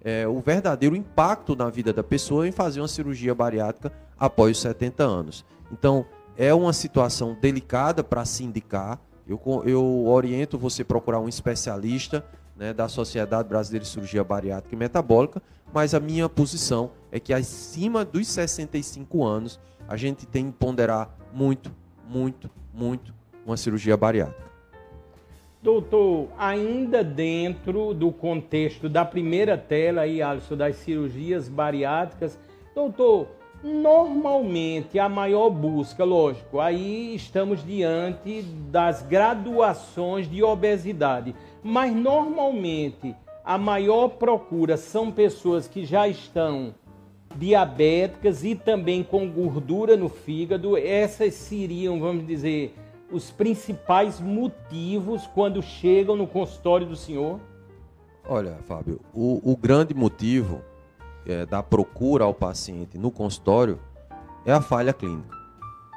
é, 0.02 0.26
o 0.26 0.40
verdadeiro 0.40 0.96
impacto 0.96 1.54
na 1.54 1.68
vida 1.68 1.92
da 1.92 2.02
pessoa 2.02 2.48
em 2.48 2.52
fazer 2.52 2.80
uma 2.80 2.88
cirurgia 2.88 3.34
bariátrica 3.34 3.92
após 4.18 4.56
os 4.56 4.62
70 4.62 5.02
anos. 5.02 5.44
Então, 5.70 6.06
é 6.36 6.54
uma 6.54 6.72
situação 6.72 7.36
delicada 7.38 8.02
para 8.02 8.24
se 8.24 8.42
indicar. 8.42 8.98
Eu, 9.30 9.62
eu 9.64 10.06
oriento 10.08 10.58
você 10.58 10.82
procurar 10.82 11.20
um 11.20 11.28
especialista 11.28 12.24
né, 12.56 12.72
da 12.72 12.88
Sociedade 12.88 13.48
Brasileira 13.48 13.84
de 13.84 13.90
Cirurgia 13.90 14.24
Bariátrica 14.24 14.74
e 14.74 14.78
Metabólica, 14.78 15.40
mas 15.72 15.94
a 15.94 16.00
minha 16.00 16.28
posição 16.28 16.90
é 17.12 17.20
que 17.20 17.32
acima 17.32 18.04
dos 18.04 18.26
65 18.26 19.24
anos 19.24 19.60
a 19.86 19.96
gente 19.96 20.26
tem 20.26 20.50
que 20.50 20.58
ponderar 20.58 21.16
muito, 21.32 21.70
muito, 22.08 22.50
muito 22.74 23.14
uma 23.46 23.56
cirurgia 23.56 23.96
bariátrica. 23.96 24.50
Doutor, 25.62 26.28
ainda 26.36 27.04
dentro 27.04 27.94
do 27.94 28.10
contexto 28.10 28.88
da 28.88 29.04
primeira 29.04 29.56
tela 29.56 30.02
aí, 30.02 30.20
Alisson, 30.20 30.56
das 30.56 30.74
cirurgias 30.76 31.48
bariátricas, 31.48 32.36
doutor, 32.74 33.28
normalmente 33.62 34.98
a 34.98 35.08
maior 35.08 35.50
busca, 35.50 36.04
lógico, 36.04 36.60
aí 36.60 37.14
estamos 37.14 37.64
diante 37.64 38.42
das 38.70 39.02
graduações 39.02 40.30
de 40.30 40.42
obesidade, 40.42 41.34
mas 41.62 41.94
normalmente 41.94 43.14
a 43.44 43.58
maior 43.58 44.08
procura 44.08 44.76
são 44.76 45.10
pessoas 45.10 45.66
que 45.68 45.84
já 45.84 46.08
estão 46.08 46.74
diabéticas 47.36 48.44
e 48.44 48.54
também 48.54 49.02
com 49.02 49.30
gordura 49.30 49.96
no 49.96 50.08
fígado. 50.08 50.76
Essas 50.76 51.34
seriam, 51.34 52.00
vamos 52.00 52.26
dizer, 52.26 52.74
os 53.10 53.30
principais 53.30 54.20
motivos 54.20 55.26
quando 55.28 55.62
chegam 55.62 56.16
no 56.16 56.26
consultório 56.26 56.86
do 56.86 56.96
senhor? 56.96 57.40
Olha, 58.28 58.58
Fábio, 58.66 59.00
o, 59.12 59.52
o 59.52 59.56
grande 59.56 59.94
motivo 59.94 60.62
é, 61.30 61.46
da 61.46 61.62
procura 61.62 62.24
ao 62.24 62.34
paciente 62.34 62.98
no 62.98 63.10
consultório 63.10 63.78
é 64.44 64.52
a 64.52 64.60
falha 64.60 64.92
clínica. 64.92 65.38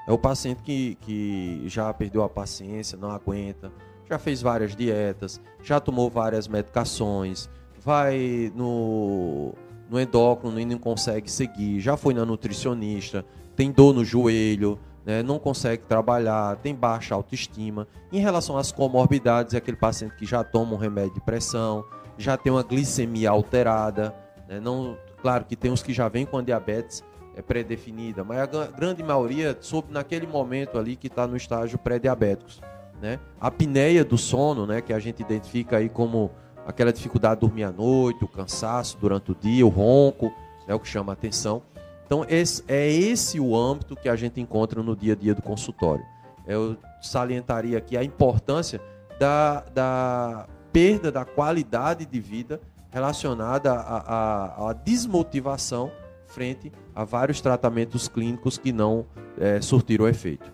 É 0.08 0.12
o 0.12 0.18
paciente 0.18 0.62
que, 0.64 0.96
que 1.02 1.64
já 1.68 1.94
perdeu 1.94 2.24
a 2.24 2.30
paciência, 2.30 2.98
não 2.98 3.10
aguenta, 3.10 3.72
já 4.10 4.20
fez 4.20 4.42
várias 4.42 4.76
dietas, 4.76 5.42
já 5.62 5.80
tomou 5.80 6.10
várias 6.10 6.48
medicações, 6.48 7.50
vai 7.80 8.52
no, 8.54 9.54
no 9.90 10.00
endócrino 10.00 10.60
e 10.60 10.66
não 10.66 10.78
consegue 10.78 11.32
seguir, 11.32 11.80
já 11.80 11.96
foi 11.96 12.14
na 12.14 12.26
nutricionista, 12.26 13.26
tem 13.56 13.72
dor 13.72 13.94
no 13.94 14.04
joelho, 14.04 14.78
né, 15.06 15.22
não 15.22 15.38
consegue 15.38 15.84
trabalhar, 15.86 16.58
tem 16.58 16.74
baixa 16.74 17.14
autoestima. 17.16 17.88
Em 18.12 18.20
relação 18.20 18.58
às 18.58 18.72
comorbidades, 18.72 19.54
é 19.54 19.58
aquele 19.58 19.78
paciente 19.78 20.16
que 20.16 20.26
já 20.26 20.44
toma 20.44 20.74
um 20.74 20.78
remédio 20.78 21.16
de 21.16 21.22
pressão, 21.22 21.86
já 22.18 22.38
tem 22.38 22.52
uma 22.52 22.64
glicemia 22.64 23.30
alterada. 23.30 24.16
Né, 24.48 24.60
não, 24.60 24.98
claro 25.24 25.46
que 25.46 25.56
tem 25.56 25.72
uns 25.72 25.82
que 25.82 25.94
já 25.94 26.10
vêm 26.10 26.26
com 26.26 26.38
a 26.38 26.42
diabetes 26.42 27.02
é 27.36 27.42
pré-definida, 27.42 28.24
mas 28.24 28.38
a 28.40 28.68
grande 28.68 29.02
maioria 29.02 29.58
soube 29.60 29.92
naquele 29.92 30.28
momento 30.28 30.78
ali 30.78 30.96
que 30.96 31.08
está 31.08 31.26
no 31.26 31.36
estágio 31.36 31.80
pré-diabéticos. 31.80 32.62
Né? 33.02 33.20
A 33.42 33.48
apneia 33.48 34.06
do 34.06 34.18
sono, 34.18 34.68
né, 34.68 34.82
que 34.82 34.94
a 34.94 35.00
gente 35.00 35.22
identifica 35.22 35.78
aí 35.78 35.90
como 35.90 36.30
aquela 36.68 36.94
dificuldade 36.94 37.42
de 37.42 37.48
dormir 37.48 37.64
à 37.64 37.72
noite, 37.72 38.24
o 38.24 38.28
cansaço 38.28 38.98
durante 39.00 39.32
o 39.32 39.36
dia, 39.36 39.66
o 39.66 39.70
ronco, 39.70 40.32
é 40.68 40.76
o 40.76 40.80
que 40.80 40.88
chama 40.88 41.12
a 41.12 41.14
atenção. 41.14 41.64
Então, 42.06 42.26
esse, 42.30 42.64
é 42.68 42.88
esse 42.88 43.40
o 43.40 43.58
âmbito 43.58 43.96
que 43.96 44.08
a 44.08 44.16
gente 44.16 44.40
encontra 44.40 44.84
no 44.84 44.96
dia 44.96 45.14
a 45.14 45.16
dia 45.16 45.34
do 45.34 45.42
consultório. 45.42 46.06
Eu 46.46 46.78
salientaria 47.02 47.78
aqui 47.78 47.98
a 47.98 48.04
importância 48.04 48.80
da, 49.20 49.62
da 49.74 50.48
perda 50.72 51.12
da 51.12 51.26
qualidade 51.26 52.06
de 52.06 52.20
vida 52.20 52.62
relacionada 52.94 53.74
à 53.74 54.74
desmotivação 54.84 55.92
frente 56.28 56.72
a 56.96 57.04
vários 57.04 57.42
tratamentos 57.42 58.08
clínicos 58.08 58.58
que 58.58 58.72
não 58.72 59.06
é, 59.40 59.60
surtiram 59.62 60.08
efeito. 60.08 60.52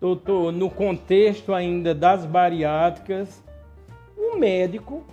Doutor, 0.00 0.52
no 0.52 0.70
contexto 0.70 1.54
ainda 1.54 1.94
das 1.94 2.26
bariátricas, 2.26 3.42
um 4.16 4.36
médico 4.36 5.04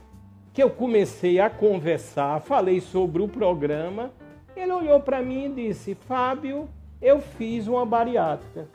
que 0.54 0.62
eu 0.62 0.70
comecei 0.70 1.40
a 1.40 1.50
conversar, 1.50 2.42
falei 2.42 2.82
sobre 2.82 3.22
o 3.22 3.28
programa 3.28 4.12
ele 4.60 4.72
olhou 4.74 5.00
para 5.00 5.22
mim 5.22 5.46
e 5.46 5.68
disse: 5.68 5.96
Fábio, 5.96 6.70
eu 7.02 7.22
fiz 7.22 7.68
uma 7.68 7.86
bariátrica 7.86 8.68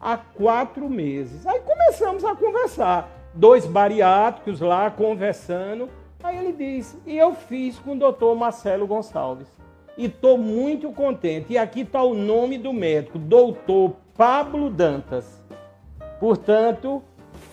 há 0.00 0.16
quatro 0.16 0.88
meses. 0.88 1.46
Aí 1.46 1.60
começamos 1.60 2.24
a 2.24 2.34
conversar, 2.34 3.10
dois 3.34 3.66
bariátricos 3.66 4.60
lá 4.60 4.90
conversando. 4.90 5.90
Aí 6.22 6.38
ele 6.38 6.52
disse: 6.52 6.98
E 7.06 7.16
eu 7.16 7.34
fiz 7.34 7.78
com 7.78 7.92
o 7.92 7.98
doutor 7.98 8.34
Marcelo 8.36 8.86
Gonçalves. 8.86 9.48
E 9.96 10.06
estou 10.06 10.38
muito 10.38 10.90
contente. 10.92 11.52
E 11.52 11.58
aqui 11.58 11.80
está 11.80 12.02
o 12.02 12.14
nome 12.14 12.56
do 12.56 12.72
médico, 12.72 13.18
doutor 13.18 13.96
Pablo 14.16 14.70
Dantas. 14.70 15.42
Portanto, 16.18 17.02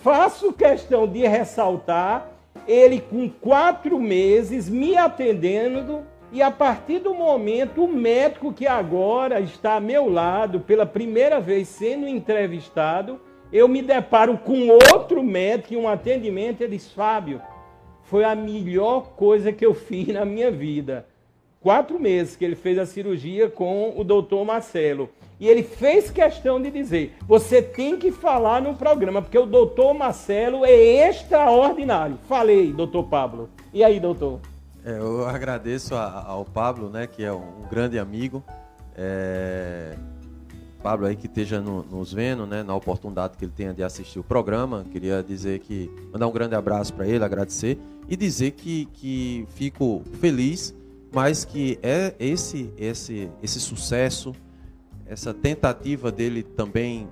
faço 0.02 0.52
questão 0.52 1.06
de 1.06 1.26
ressaltar 1.26 2.30
ele 2.66 3.00
com 3.00 3.28
quatro 3.28 3.98
meses 3.98 4.68
me 4.68 4.96
atendendo 4.96 6.04
e 6.30 6.42
a 6.42 6.50
partir 6.50 6.98
do 6.98 7.14
momento, 7.14 7.84
o 7.84 7.88
médico 7.88 8.52
que 8.52 8.66
agora 8.66 9.40
está 9.40 9.76
a 9.76 9.80
meu 9.80 10.10
lado, 10.10 10.60
pela 10.60 10.84
primeira 10.84 11.40
vez 11.40 11.68
sendo 11.68 12.06
entrevistado, 12.06 13.18
eu 13.50 13.66
me 13.66 13.80
deparo 13.80 14.36
com 14.36 14.68
outro 14.68 15.22
médico 15.22 15.72
em 15.72 15.78
um 15.78 15.88
atendimento. 15.88 16.60
Ele 16.60 16.76
diz: 16.76 16.92
Fábio, 16.92 17.40
foi 18.08 18.24
a 18.24 18.34
melhor 18.34 19.10
coisa 19.16 19.52
que 19.52 19.64
eu 19.64 19.74
fiz 19.74 20.08
na 20.08 20.24
minha 20.24 20.50
vida. 20.50 21.06
Quatro 21.60 21.98
meses 21.98 22.36
que 22.36 22.44
ele 22.44 22.54
fez 22.54 22.78
a 22.78 22.86
cirurgia 22.86 23.48
com 23.50 23.92
o 23.96 24.04
doutor 24.04 24.44
Marcelo. 24.44 25.10
E 25.40 25.46
ele 25.48 25.62
fez 25.62 26.10
questão 26.10 26.60
de 26.60 26.70
dizer: 26.70 27.14
você 27.26 27.60
tem 27.60 27.98
que 27.98 28.10
falar 28.10 28.62
no 28.62 28.74
programa, 28.74 29.20
porque 29.20 29.38
o 29.38 29.46
doutor 29.46 29.92
Marcelo 29.92 30.64
é 30.64 31.08
extraordinário. 31.08 32.18
Falei, 32.28 32.72
doutor 32.72 33.04
Pablo. 33.04 33.48
E 33.72 33.84
aí, 33.84 34.00
doutor? 34.00 34.40
É, 34.84 34.98
eu 34.98 35.26
agradeço 35.26 35.94
a, 35.94 36.24
ao 36.26 36.44
Pablo, 36.44 36.88
né, 36.88 37.06
que 37.06 37.22
é 37.22 37.32
um, 37.32 37.66
grande 37.70 37.98
amigo. 37.98 38.42
É, 38.96 39.94
Pablo 40.82 41.06
aí 41.06 41.16
que 41.16 41.26
esteja 41.26 41.60
no, 41.60 41.82
nos 41.82 42.12
vendo, 42.12 42.46
né, 42.46 42.62
na 42.62 42.74
oportunidade 42.74 43.36
que 43.36 43.44
ele 43.44 43.52
tenha 43.54 43.74
de 43.74 43.82
assistir 43.82 44.18
o 44.18 44.24
programa. 44.24 44.84
Queria 44.90 45.22
dizer 45.22 45.60
que 45.60 45.90
mandar 46.12 46.26
um 46.26 46.32
grande 46.32 46.54
abraço 46.54 46.94
para 46.94 47.06
ele, 47.06 47.24
agradecer 47.24 47.78
e 48.08 48.16
dizer 48.16 48.52
que, 48.52 48.86
que 48.86 49.46
fico 49.54 50.02
feliz 50.20 50.74
mas 51.12 51.44
que 51.44 51.78
é 51.82 52.14
esse 52.18 52.70
esse 52.76 53.30
esse 53.42 53.60
sucesso, 53.60 54.34
essa 55.06 55.32
tentativa 55.32 56.12
dele 56.12 56.42
também 56.42 57.08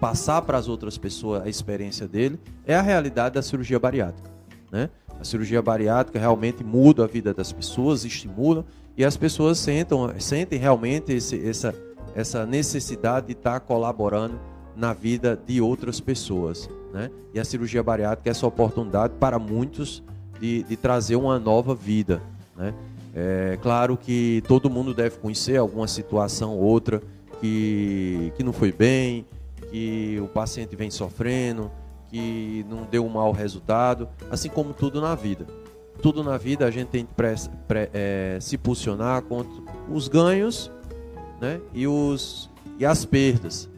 passar 0.00 0.42
para 0.42 0.58
as 0.58 0.68
outras 0.68 0.98
pessoas 0.98 1.42
a 1.42 1.48
experiência 1.48 2.08
dele, 2.08 2.38
é 2.66 2.74
a 2.74 2.82
realidade 2.82 3.36
da 3.36 3.42
cirurgia 3.42 3.78
bariátrica, 3.78 4.30
né? 4.70 4.90
A 5.20 5.24
cirurgia 5.24 5.62
bariátrica 5.62 6.18
realmente 6.18 6.64
muda 6.64 7.04
a 7.04 7.06
vida 7.06 7.32
das 7.32 7.52
pessoas, 7.52 8.04
estimula 8.04 8.66
e 8.96 9.04
as 9.04 9.16
pessoas 9.16 9.58
sentam, 9.58 10.12
sentem 10.18 10.58
realmente 10.58 11.12
esse, 11.12 11.48
essa, 11.48 11.72
essa 12.14 12.46
necessidade 12.46 13.26
de 13.26 13.32
estar 13.32 13.60
colaborando 13.60 14.38
na 14.76 14.92
vida 14.92 15.38
de 15.46 15.60
outras 15.60 16.00
pessoas. 16.00 16.68
Né? 16.92 17.10
E 17.32 17.40
a 17.40 17.44
cirurgia 17.44 17.82
bariátrica 17.82 18.30
é 18.30 18.32
essa 18.32 18.46
oportunidade 18.46 19.14
para 19.18 19.38
muitos 19.38 20.02
de, 20.40 20.62
de 20.64 20.76
trazer 20.76 21.16
uma 21.16 21.38
nova 21.38 21.74
vida. 21.74 22.22
Né? 22.56 22.74
É 23.14 23.58
claro 23.62 23.96
que 23.96 24.42
todo 24.48 24.68
mundo 24.68 24.92
deve 24.92 25.18
conhecer 25.18 25.56
alguma 25.56 25.86
situação 25.86 26.56
ou 26.56 26.62
outra 26.62 27.00
que, 27.40 28.32
que 28.36 28.42
não 28.42 28.52
foi 28.52 28.72
bem, 28.72 29.24
que 29.70 30.18
o 30.20 30.26
paciente 30.26 30.74
vem 30.74 30.90
sofrendo, 30.90 31.70
que 32.10 32.64
não 32.68 32.84
deu 32.84 33.04
um 33.04 33.08
mau 33.08 33.32
resultado, 33.32 34.08
assim 34.30 34.48
como 34.48 34.72
tudo 34.72 35.00
na 35.00 35.14
vida. 35.14 35.46
Tudo 36.02 36.24
na 36.24 36.36
vida 36.36 36.66
a 36.66 36.70
gente 36.70 36.88
tem 36.88 37.04
que 37.04 37.14
pre, 37.14 37.34
pre, 37.68 37.90
é, 37.92 38.38
se 38.40 38.58
posicionar 38.58 39.22
contra 39.22 39.52
os 39.88 40.08
ganhos 40.08 40.70
né, 41.44 41.60
e, 41.74 41.86
os, 41.86 42.50
e 42.78 42.86
as 42.86 43.04
perdas. 43.04 43.68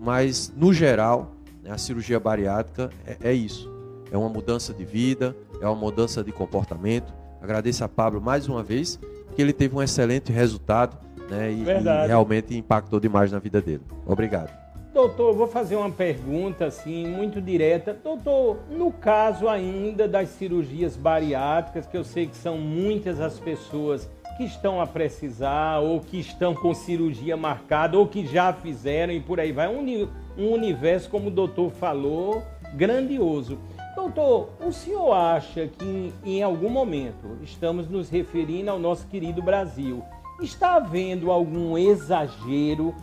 Mas, 0.00 0.52
no 0.56 0.72
geral, 0.72 1.32
né, 1.62 1.72
a 1.72 1.78
cirurgia 1.78 2.20
bariátrica 2.20 2.90
é, 3.04 3.30
é 3.30 3.32
isso. 3.32 3.68
É 4.12 4.16
uma 4.16 4.28
mudança 4.28 4.72
de 4.72 4.84
vida, 4.84 5.36
é 5.60 5.66
uma 5.66 5.74
mudança 5.74 6.22
de 6.22 6.30
comportamento. 6.30 7.12
Agradeço 7.42 7.84
a 7.84 7.88
Pablo 7.88 8.20
mais 8.20 8.48
uma 8.48 8.62
vez, 8.62 8.98
que 9.34 9.42
ele 9.42 9.52
teve 9.52 9.74
um 9.74 9.82
excelente 9.82 10.32
resultado 10.32 10.96
né, 11.28 11.50
e, 11.50 11.62
e 11.62 12.06
realmente 12.06 12.56
impactou 12.56 13.00
demais 13.00 13.32
na 13.32 13.40
vida 13.40 13.60
dele. 13.60 13.82
Obrigado. 14.06 14.56
Doutor, 14.94 15.34
vou 15.34 15.46
fazer 15.46 15.76
uma 15.76 15.90
pergunta 15.90 16.66
assim, 16.66 17.06
muito 17.06 17.40
direta. 17.40 17.96
Doutor, 18.02 18.58
no 18.70 18.90
caso 18.90 19.48
ainda 19.48 20.08
das 20.08 20.28
cirurgias 20.30 20.96
bariátricas, 20.96 21.86
que 21.86 21.96
eu 21.96 22.02
sei 22.02 22.26
que 22.26 22.36
são 22.36 22.56
muitas 22.56 23.20
as 23.20 23.38
pessoas 23.38 24.08
que 24.38 24.44
estão 24.44 24.80
a 24.80 24.86
precisar, 24.86 25.80
ou 25.80 26.00
que 26.00 26.18
estão 26.18 26.54
com 26.54 26.72
cirurgia 26.72 27.36
marcada, 27.36 27.98
ou 27.98 28.06
que 28.06 28.24
já 28.24 28.52
fizeram 28.52 29.12
e 29.12 29.20
por 29.20 29.40
aí 29.40 29.50
vai. 29.50 29.68
Um, 29.68 30.08
um 30.38 30.52
universo, 30.52 31.10
como 31.10 31.26
o 31.26 31.30
doutor 31.30 31.72
falou, 31.72 32.42
grandioso. 32.74 33.58
Doutor, 33.96 34.50
o 34.64 34.70
senhor 34.70 35.12
acha 35.12 35.66
que 35.66 36.14
em 36.24 36.40
algum 36.40 36.70
momento, 36.70 37.36
estamos 37.42 37.88
nos 37.88 38.08
referindo 38.08 38.70
ao 38.70 38.78
nosso 38.78 39.08
querido 39.08 39.42
Brasil, 39.42 40.04
está 40.40 40.76
havendo 40.76 41.32
algum 41.32 41.76
exagero? 41.76 42.94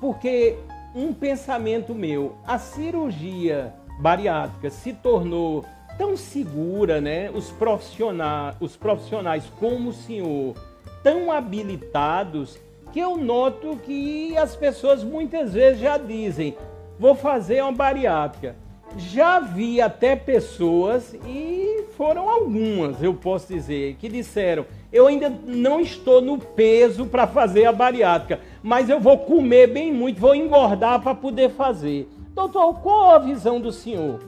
Porque 0.00 0.56
um 0.94 1.12
pensamento 1.12 1.92
meu. 1.92 2.36
A 2.46 2.56
cirurgia 2.56 3.74
bariátrica 3.98 4.70
se 4.70 4.92
tornou 4.92 5.64
tão 5.98 6.16
segura, 6.16 7.00
né? 7.00 7.30
Os 7.30 7.50
profissionais, 7.50 8.56
os 8.60 8.76
profissionais 8.76 9.50
como 9.58 9.88
o 9.88 9.92
senhor, 9.92 10.54
tão 11.04 11.30
habilitados, 11.30 12.58
que 12.90 12.98
eu 12.98 13.16
noto 13.16 13.76
que 13.76 14.36
as 14.36 14.56
pessoas 14.56 15.04
muitas 15.04 15.52
vezes 15.52 15.80
já 15.80 15.98
dizem: 15.98 16.56
vou 16.98 17.14
fazer 17.14 17.62
uma 17.62 17.72
bariátrica. 17.72 18.56
Já 18.96 19.40
vi 19.40 19.80
até 19.80 20.14
pessoas, 20.14 21.14
e 21.26 21.84
foram 21.96 22.28
algumas, 22.28 23.02
eu 23.02 23.12
posso 23.12 23.52
dizer, 23.52 23.96
que 23.96 24.08
disseram: 24.08 24.64
eu 24.92 25.06
ainda 25.06 25.28
não 25.28 25.80
estou 25.80 26.22
no 26.22 26.38
peso 26.38 27.04
para 27.06 27.26
fazer 27.26 27.66
a 27.66 27.72
bariátrica, 27.72 28.40
mas 28.62 28.88
eu 28.88 28.98
vou 28.98 29.18
comer 29.18 29.66
bem 29.66 29.92
muito, 29.92 30.20
vou 30.20 30.34
engordar 30.34 31.02
para 31.02 31.14
poder 31.14 31.50
fazer. 31.50 32.08
Doutor, 32.32 32.80
qual 32.80 33.10
a 33.10 33.18
visão 33.18 33.60
do 33.60 33.70
senhor? 33.70 34.20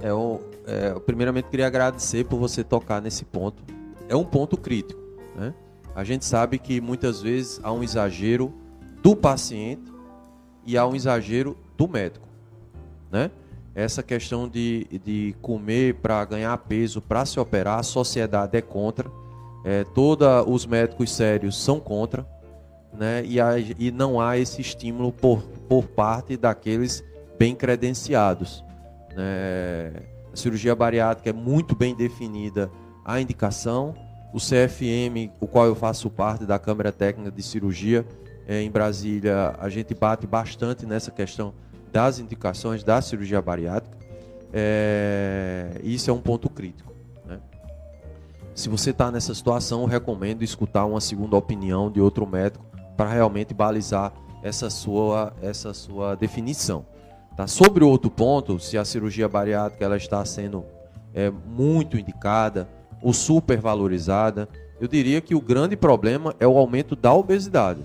É, 0.00 0.10
eu, 0.10 0.40
é, 0.66 0.90
eu 0.94 1.00
primeiramente 1.00 1.48
queria 1.48 1.66
agradecer 1.66 2.24
por 2.24 2.38
você 2.38 2.64
tocar 2.64 3.02
nesse 3.02 3.24
ponto. 3.24 3.62
É 4.08 4.16
um 4.16 4.24
ponto 4.24 4.56
crítico. 4.56 5.01
A 5.94 6.04
gente 6.04 6.24
sabe 6.24 6.58
que 6.58 6.80
muitas 6.80 7.20
vezes 7.20 7.60
há 7.62 7.72
um 7.72 7.82
exagero 7.82 8.52
do 9.02 9.14
paciente 9.14 9.92
e 10.64 10.76
há 10.78 10.86
um 10.86 10.94
exagero 10.94 11.56
do 11.76 11.88
médico. 11.88 12.26
Né? 13.10 13.30
Essa 13.74 14.02
questão 14.02 14.48
de, 14.48 14.86
de 15.04 15.34
comer 15.42 15.96
para 15.96 16.24
ganhar 16.24 16.56
peso, 16.58 17.00
para 17.00 17.26
se 17.26 17.38
operar, 17.38 17.78
a 17.78 17.82
sociedade 17.82 18.56
é 18.56 18.62
contra. 18.62 19.10
É, 19.64 19.84
Todos 19.84 20.26
os 20.46 20.66
médicos 20.66 21.12
sérios 21.12 21.62
são 21.62 21.78
contra 21.78 22.26
né? 22.92 23.22
e, 23.24 23.40
há, 23.40 23.58
e 23.58 23.90
não 23.90 24.20
há 24.20 24.38
esse 24.38 24.60
estímulo 24.60 25.12
por, 25.12 25.42
por 25.68 25.84
parte 25.84 26.36
daqueles 26.36 27.04
bem 27.38 27.54
credenciados. 27.54 28.64
Né? 29.14 29.92
A 30.32 30.36
cirurgia 30.36 30.74
bariátrica 30.74 31.30
é 31.30 31.32
muito 31.32 31.76
bem 31.76 31.94
definida 31.94 32.70
a 33.04 33.20
indicação. 33.20 33.94
O 34.32 34.38
CFM, 34.38 35.30
o 35.40 35.46
qual 35.46 35.66
eu 35.66 35.74
faço 35.74 36.08
parte 36.08 36.46
da 36.46 36.58
Câmara 36.58 36.90
Técnica 36.90 37.30
de 37.30 37.42
Cirurgia 37.42 38.06
é, 38.48 38.62
em 38.62 38.70
Brasília, 38.70 39.54
a 39.58 39.68
gente 39.68 39.94
bate 39.94 40.26
bastante 40.26 40.86
nessa 40.86 41.10
questão 41.10 41.52
das 41.92 42.18
indicações 42.18 42.82
da 42.82 43.00
cirurgia 43.02 43.42
bariátrica. 43.42 43.96
É, 44.52 45.78
isso 45.82 46.10
é 46.10 46.12
um 46.14 46.20
ponto 46.20 46.48
crítico. 46.48 46.92
Né? 47.26 47.38
Se 48.54 48.70
você 48.70 48.90
está 48.90 49.10
nessa 49.10 49.34
situação, 49.34 49.84
recomendo 49.84 50.42
escutar 50.42 50.86
uma 50.86 51.00
segunda 51.00 51.36
opinião 51.36 51.90
de 51.90 52.00
outro 52.00 52.26
médico 52.26 52.64
para 52.96 53.10
realmente 53.10 53.52
balizar 53.52 54.12
essa 54.42 54.70
sua, 54.70 55.34
essa 55.42 55.74
sua 55.74 56.14
definição. 56.14 56.86
Tá? 57.36 57.46
Sobre 57.46 57.84
o 57.84 57.88
outro 57.88 58.10
ponto, 58.10 58.58
se 58.58 58.78
a 58.78 58.84
cirurgia 58.84 59.28
bariátrica 59.28 59.84
ela 59.84 59.96
está 59.96 60.24
sendo 60.24 60.64
é, 61.14 61.30
muito 61.30 61.98
indicada 61.98 62.66
ou 63.02 63.12
supervalorizada, 63.12 64.48
eu 64.80 64.88
diria 64.88 65.20
que 65.20 65.34
o 65.34 65.40
grande 65.40 65.76
problema 65.76 66.34
é 66.40 66.46
o 66.46 66.56
aumento 66.56 66.96
da 66.96 67.12
obesidade. 67.12 67.84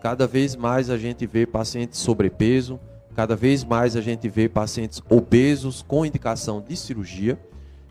Cada 0.00 0.26
vez 0.26 0.54
mais 0.54 0.90
a 0.90 0.96
gente 0.96 1.26
vê 1.26 1.46
pacientes 1.46 1.98
sobrepeso, 1.98 2.78
cada 3.14 3.34
vez 3.34 3.64
mais 3.64 3.96
a 3.96 4.00
gente 4.00 4.28
vê 4.28 4.48
pacientes 4.48 5.02
obesos 5.10 5.82
com 5.82 6.06
indicação 6.06 6.64
de 6.66 6.76
cirurgia. 6.76 7.38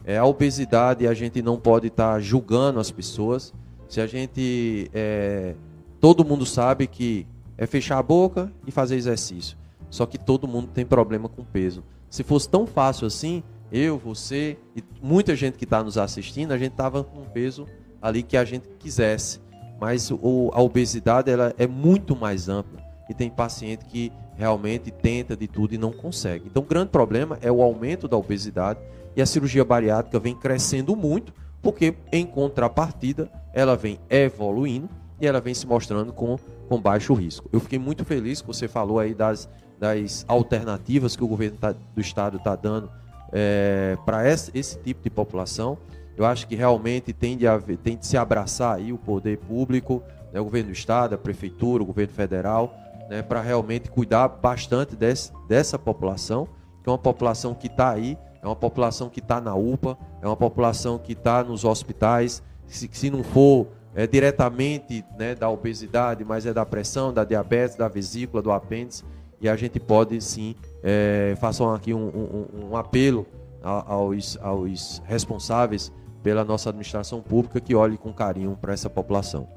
É, 0.06 0.18
a 0.18 0.26
obesidade 0.26 1.06
a 1.06 1.14
gente 1.14 1.42
não 1.42 1.58
pode 1.58 1.88
estar 1.88 2.14
tá 2.14 2.20
julgando 2.20 2.80
as 2.80 2.90
pessoas. 2.90 3.54
Se 3.90 4.00
a 4.00 4.08
gente 4.08 4.90
é, 4.94 5.54
Todo 6.00 6.24
mundo 6.24 6.46
sabe 6.46 6.86
que 6.86 7.26
é 7.58 7.66
fechar 7.66 7.98
a 7.98 8.04
boca 8.04 8.52
e 8.66 8.72
fazer 8.72 8.96
exercício. 8.96 9.58
Só 9.90 10.06
que 10.06 10.18
todo 10.18 10.48
mundo 10.48 10.68
tem 10.68 10.86
problema 10.86 11.28
com 11.28 11.44
peso. 11.44 11.84
Se 12.10 12.24
fosse 12.24 12.48
tão 12.48 12.68
fácil 12.68 13.08
assim, 13.08 13.44
eu, 13.72 13.98
você 13.98 14.58
e 14.76 14.84
muita 15.02 15.36
gente 15.36 15.58
que 15.58 15.64
está 15.64 15.84
nos 15.84 15.98
assistindo, 15.98 16.52
a 16.52 16.58
gente 16.58 16.74
tava 16.74 17.04
com 17.04 17.22
um 17.22 17.26
peso 17.26 17.66
ali 18.02 18.24
que 18.24 18.38
a 18.38 18.46
gente 18.46 18.68
quisesse. 18.80 19.40
Mas 19.80 20.10
o, 20.12 20.50
a 20.54 20.62
obesidade 20.62 21.30
ela 21.30 21.54
é 21.58 21.68
muito 21.68 22.16
mais 22.16 22.50
ampla 22.50 22.82
e 23.10 23.14
tem 23.14 23.30
paciente 23.30 23.86
que 23.86 24.12
realmente 24.36 24.92
tenta 24.92 25.36
de 25.36 25.48
tudo 25.48 25.74
e 25.74 25.78
não 25.78 25.92
consegue. 25.92 26.46
Então, 26.48 26.64
o 26.64 26.66
grande 26.66 26.90
problema 26.90 27.38
é 27.42 27.52
o 27.52 27.62
aumento 27.62 28.08
da 28.08 28.18
obesidade 28.18 28.80
e 29.16 29.22
a 29.22 29.26
cirurgia 29.26 29.66
bariátrica 29.66 30.20
vem 30.20 30.36
crescendo 30.36 30.96
muito, 30.96 31.34
porque 31.62 31.96
em 32.12 32.26
contrapartida 32.26 33.32
ela 33.54 33.76
vem 33.76 34.00
evoluindo 34.10 34.90
e 35.20 35.26
ela 35.26 35.42
vem 35.42 35.54
se 35.54 35.66
mostrando 35.66 36.14
com, 36.14 36.38
com 36.70 36.80
baixo 36.80 37.14
risco. 37.14 37.50
Eu 37.52 37.60
fiquei 37.60 37.80
muito 37.80 38.06
feliz 38.06 38.42
que 38.42 38.48
você 38.48 38.68
falou 38.68 39.00
aí 39.00 39.16
das, 39.16 39.50
das 39.80 40.24
alternativas 40.28 41.16
que 41.16 41.24
o 41.24 41.28
governo 41.28 41.58
tá, 41.58 41.72
do 41.72 42.02
estado 42.02 42.38
está 42.38 42.56
dando 42.56 42.92
é, 43.32 43.98
para 44.06 44.28
esse, 44.28 44.52
esse, 44.54 44.78
tipo 44.80 45.04
de 45.04 45.10
população. 45.10 45.78
Eu 46.16 46.26
acho 46.26 46.48
que 46.48 46.56
realmente 46.56 47.14
tem 47.14 47.38
de, 47.38 47.48
haver, 47.48 47.78
tem 47.78 47.96
de 47.96 48.06
se 48.06 48.18
abraçar 48.18 48.78
aí 48.78 48.92
o 48.92 48.98
poder 48.98 49.38
público, 49.38 50.02
né, 50.34 50.40
o 50.40 50.44
governo 50.44 50.70
do 50.70 50.74
estado, 50.74 51.14
a 51.14 51.18
prefeitura, 51.18 51.84
o 51.84 51.86
governo 51.86 52.14
federal, 52.14 52.74
né, 53.10 53.22
para 53.22 53.42
realmente 53.42 53.90
cuidar 53.90 54.28
bastante 54.28 54.96
desse, 54.96 55.32
dessa 55.48 55.78
população, 55.78 56.48
que 56.84 56.90
é 56.90 56.92
uma 56.92 56.98
população 56.98 57.54
que 57.54 57.68
está 57.68 57.92
aí, 57.92 58.18
é 58.42 58.46
uma 58.46 58.56
população 58.56 59.10
que 59.10 59.20
está 59.20 59.40
na 59.42 59.56
UPA, 59.56 59.98
é 60.22 60.28
uma 60.28 60.38
população 60.38 60.98
que 60.98 61.14
está 61.14 61.44
nos 61.44 61.66
hospitais. 61.66 62.42
Se, 62.66 62.90
se 62.92 63.10
não 63.10 63.24
for 63.24 63.68
é, 63.96 64.06
diretamente 64.06 65.04
né, 65.18 65.34
da 65.34 65.50
obesidade, 65.50 66.24
mas 66.24 66.46
é 66.46 66.54
da 66.54 66.66
pressão, 66.66 67.12
da 67.12 67.24
diabetes, 67.24 67.76
da 67.76 67.88
vesícula, 67.88 68.42
do 68.44 68.52
apêndice. 68.52 69.04
E 69.40 69.48
a 69.48 69.56
gente 69.56 69.80
pode 69.80 70.20
sim, 70.22 70.56
é, 70.84 71.36
façam 71.40 71.74
aqui 71.74 71.94
um, 71.94 72.08
um, 72.08 72.70
um 72.70 72.76
apelo 72.76 73.26
aos, 73.62 74.38
aos 74.42 75.02
responsáveis 75.06 75.92
pela 76.24 76.44
nossa 76.44 76.70
administração 76.70 77.22
pública 77.22 77.60
que 77.60 77.76
olhe 77.76 77.98
com 77.98 78.12
carinho 78.12 78.58
para 78.60 78.74
essa 78.74 78.90
população. 78.90 79.48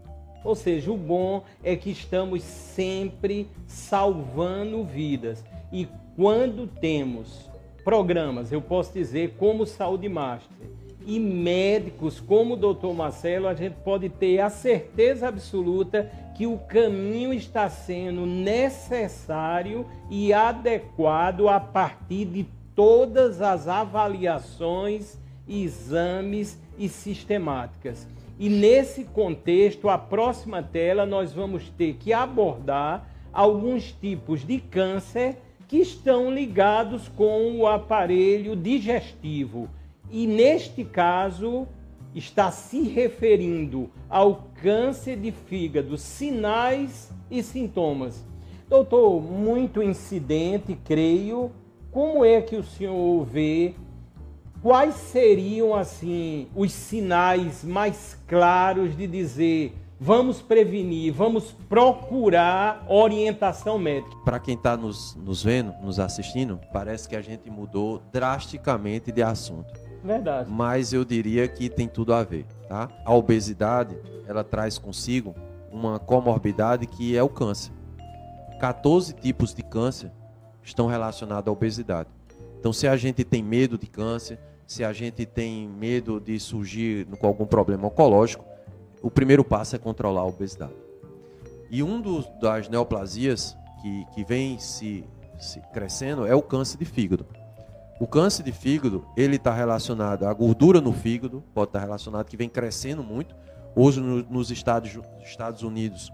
Ou 0.45 0.55
seja, 0.55 0.91
o 0.91 0.97
bom 0.97 1.43
é 1.63 1.77
que 1.77 1.91
estamos 1.91 2.43
sempre 2.43 3.49
salvando 3.67 4.85
vidas. 4.85 5.45
E 5.73 5.87
quando 6.17 6.67
temos 6.67 7.51
programas, 7.85 8.51
eu 8.53 8.61
posso 8.61 8.93
dizer, 8.93 9.35
como 9.39 9.67
Saúde 9.67 10.09
Master, 10.09 10.69
e 11.07 11.19
médicos 11.19 12.21
como 12.21 12.55
o 12.55 12.57
doutor 12.57 12.95
Marcelo, 12.95 13.49
a 13.49 13.55
gente 13.55 13.77
pode 13.85 14.09
ter 14.09 14.41
a 14.41 14.51
certeza 14.51 15.29
absoluta 15.29 16.11
que 16.35 16.47
o 16.47 16.59
caminho 16.59 17.33
está 17.33 17.69
sendo 17.69 18.25
necessário 18.27 19.87
e 20.11 20.33
adequado 20.33 21.49
a 21.49 21.61
partir 21.61 22.25
de 22.27 22.47
todas 22.75 23.43
as 23.43 23.69
avaliações, 23.69 25.19
exames 25.49 26.59
e 26.79 26.89
sistemáticas. 26.89 28.07
E 28.39 28.49
nesse 28.49 29.05
contexto, 29.05 29.89
a 29.89 29.99
próxima 29.99 30.63
tela 30.63 31.05
nós 31.05 31.33
vamos 31.33 31.69
ter 31.71 31.95
que 31.95 32.13
abordar 32.13 33.07
alguns 33.33 33.93
tipos 33.93 34.47
de 34.47 34.59
câncer 34.59 35.37
que 35.69 35.79
estão 35.79 36.33
ligados 36.33 37.07
com 37.09 37.59
o 37.59 37.67
aparelho 37.67 38.57
digestivo 38.57 39.69
e 40.11 40.27
neste 40.27 40.85
caso 40.85 41.67
está 42.15 42.51
se 42.51 42.83
referindo 42.83 43.91
ao 44.09 44.51
câncer 44.61 45.17
de 45.17 45.31
fígado, 45.31 45.97
sinais 45.97 47.13
e 47.31 47.43
sintomas. 47.43 48.25
Doutor, 48.69 49.21
muito 49.21 49.83
incidente, 49.83 50.79
creio. 50.85 51.53
Como 51.91 52.25
é 52.25 52.41
que 52.41 52.57
o 52.57 52.63
senhor 52.63 53.25
vê? 53.25 53.75
Quais 54.63 54.95
seriam 54.95 55.75
assim 55.75 56.49
os 56.55 56.73
sinais 56.73 57.65
mais 57.65 58.19
claros 58.27 58.97
de 58.97 59.07
dizer 59.07 59.75
vamos 59.99 60.41
prevenir, 60.41 61.13
vamos 61.13 61.53
procurar 61.69 62.85
orientação 62.89 63.79
médica? 63.79 64.17
Para 64.25 64.39
quem 64.39 64.55
está 64.55 64.77
nos, 64.77 65.15
nos 65.17 65.43
vendo, 65.43 65.75
nos 65.83 65.99
assistindo, 65.99 66.59
parece 66.73 67.09
que 67.09 67.15
a 67.15 67.21
gente 67.21 67.51
mudou 67.51 68.03
drasticamente 68.11 69.13
de 69.13 69.23
assunto. 69.23 69.90
Verdade. 70.03 70.51
Mas 70.51 70.93
eu 70.93 71.05
diria 71.05 71.47
que 71.47 71.69
tem 71.69 71.87
tudo 71.87 72.15
a 72.15 72.23
ver, 72.23 72.47
tá? 72.69 72.89
A 73.05 73.15
obesidade, 73.15 73.97
ela 74.27 74.43
traz 74.43 74.79
consigo 74.79 75.35
uma 75.71 75.99
comorbidade 75.99 76.87
que 76.87 77.17
é 77.17 77.23
o 77.23 77.29
câncer. 77.29 77.73
14 78.59 79.15
tipos 79.15 79.55
de 79.55 79.63
câncer 79.63 80.11
estão 80.63 80.87
relacionados 80.87 81.49
à 81.49 81.53
obesidade. 81.53 82.09
Então, 82.59 82.73
se 82.73 82.87
a 82.87 82.97
gente 82.97 83.25
tem 83.25 83.43
medo 83.43 83.79
de 83.79 83.87
câncer, 83.87 84.39
se 84.67 84.85
a 84.85 84.93
gente 84.93 85.25
tem 85.25 85.67
medo 85.67 86.21
de 86.21 86.39
surgir 86.39 87.07
com 87.19 87.27
algum 87.27 87.47
problema 87.47 87.87
oncológico, 87.87 88.45
o 89.03 89.11
primeiro 89.11 89.43
passo 89.43 89.77
é 89.77 89.79
controlar 89.79 90.21
a 90.21 90.27
obesidade. 90.27 90.75
E 91.71 91.83
um 91.83 92.01
dos, 92.01 92.27
das 92.41 92.69
neoplasias 92.69 93.57
que, 93.81 94.05
que 94.15 94.25
vem 94.25 94.59
se, 94.59 95.05
se 95.39 95.61
crescendo 95.73 96.27
é 96.27 96.35
o 96.35 96.43
câncer 96.43 96.77
de 96.77 96.85
fígado. 96.85 97.25
O 98.01 98.07
câncer 98.07 98.43
de 98.43 98.51
fígado, 98.51 99.05
ele 99.15 99.37
está 99.37 99.53
relacionado 99.53 100.25
à 100.25 100.33
gordura 100.33 100.81
no 100.81 100.91
fígado, 100.91 101.45
pode 101.53 101.69
estar 101.69 101.81
tá 101.81 101.85
relacionado, 101.85 102.25
que 102.25 102.37
vem 102.37 102.49
crescendo 102.49 103.05
muito. 103.05 103.37
Hoje, 103.77 104.01
no, 104.01 104.23
nos 104.23 104.51
Estados, 104.51 104.99
Estados 105.23 105.63
Unidos, 105.63 106.11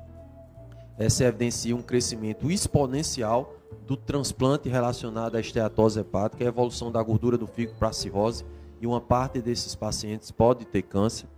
é, 0.99 1.09
se 1.09 1.23
evidencia 1.23 1.77
um 1.77 1.83
crescimento 1.83 2.51
exponencial 2.51 3.55
do 3.87 3.97
transplante 3.97 4.69
relacionado 4.69 5.37
à 5.37 5.41
esteatose 5.41 6.01
hepática, 6.01 6.43
a 6.43 6.49
evolução 6.49 6.91
da 6.91 7.01
gordura 7.01 7.39
do 7.39 7.47
fígado 7.47 7.79
para 7.79 7.93
cirrose, 7.93 8.45
e 8.81 8.87
uma 8.87 9.01
parte 9.01 9.41
desses 9.41 9.77
pacientes 9.77 10.33
pode 10.33 10.65
ter 10.65 10.83
câncer. 10.83 11.29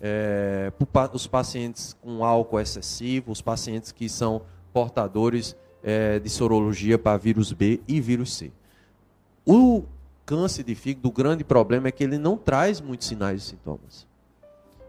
É, 0.00 0.72
os 1.12 1.26
pacientes 1.26 1.94
com 2.00 2.24
álcool 2.24 2.58
excessivo, 2.58 3.30
os 3.30 3.42
pacientes 3.42 3.92
que 3.92 4.08
são 4.08 4.40
portadores 4.72 5.54
é, 5.82 6.18
de 6.18 6.30
sorologia 6.30 6.98
para 6.98 7.18
vírus 7.18 7.52
B 7.52 7.82
e 7.86 8.00
vírus 8.00 8.32
C. 8.32 8.50
O 9.52 9.82
câncer 10.24 10.62
de 10.62 10.76
fígado, 10.76 11.08
o 11.08 11.10
grande 11.10 11.42
problema 11.42 11.88
é 11.88 11.90
que 11.90 12.04
ele 12.04 12.18
não 12.18 12.36
traz 12.36 12.80
muitos 12.80 13.08
sinais 13.08 13.42
e 13.42 13.46
sintomas. 13.46 14.06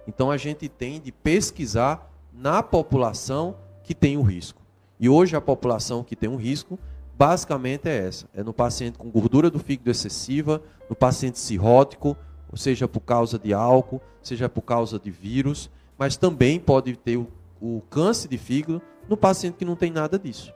Então 0.08 0.30
a 0.30 0.38
gente 0.38 0.70
tem 0.70 1.02
de 1.02 1.12
pesquisar 1.12 2.14
na 2.32 2.62
população 2.62 3.56
que 3.84 3.96
tem 3.96 4.18
o 4.18 4.22
risco. 4.22 4.62
E 5.00 5.10
hoje 5.10 5.36
a 5.36 5.42
população 5.42 6.04
que 6.04 6.16
tem 6.16 6.30
um 6.30 6.36
risco 6.36 6.78
basicamente 7.18 7.90
é 7.90 8.06
essa: 8.06 8.28
é 8.36 8.44
no 8.44 8.54
paciente 8.54 9.00
com 9.00 9.10
gordura 9.10 9.50
do 9.50 9.58
fígado 9.58 9.90
excessiva, 9.90 10.62
no 10.88 10.96
paciente 10.96 11.40
cirrótico, 11.40 12.16
ou 12.52 12.56
seja 12.56 12.88
por 12.88 13.02
causa 13.02 13.40
de 13.40 13.56
álcool, 13.56 14.00
seja 14.22 14.48
por 14.48 14.62
causa 14.62 15.00
de 15.00 15.10
vírus, 15.10 15.72
mas 15.98 16.18
também 16.18 16.60
pode 16.60 16.96
ter 16.98 17.18
o, 17.18 17.28
o 17.60 17.82
câncer 17.90 18.28
de 18.28 18.38
fígado 18.38 18.80
no 19.10 19.18
paciente 19.18 19.56
que 19.56 19.66
não 19.66 19.76
tem 19.76 19.90
nada 19.90 20.20
disso. 20.20 20.54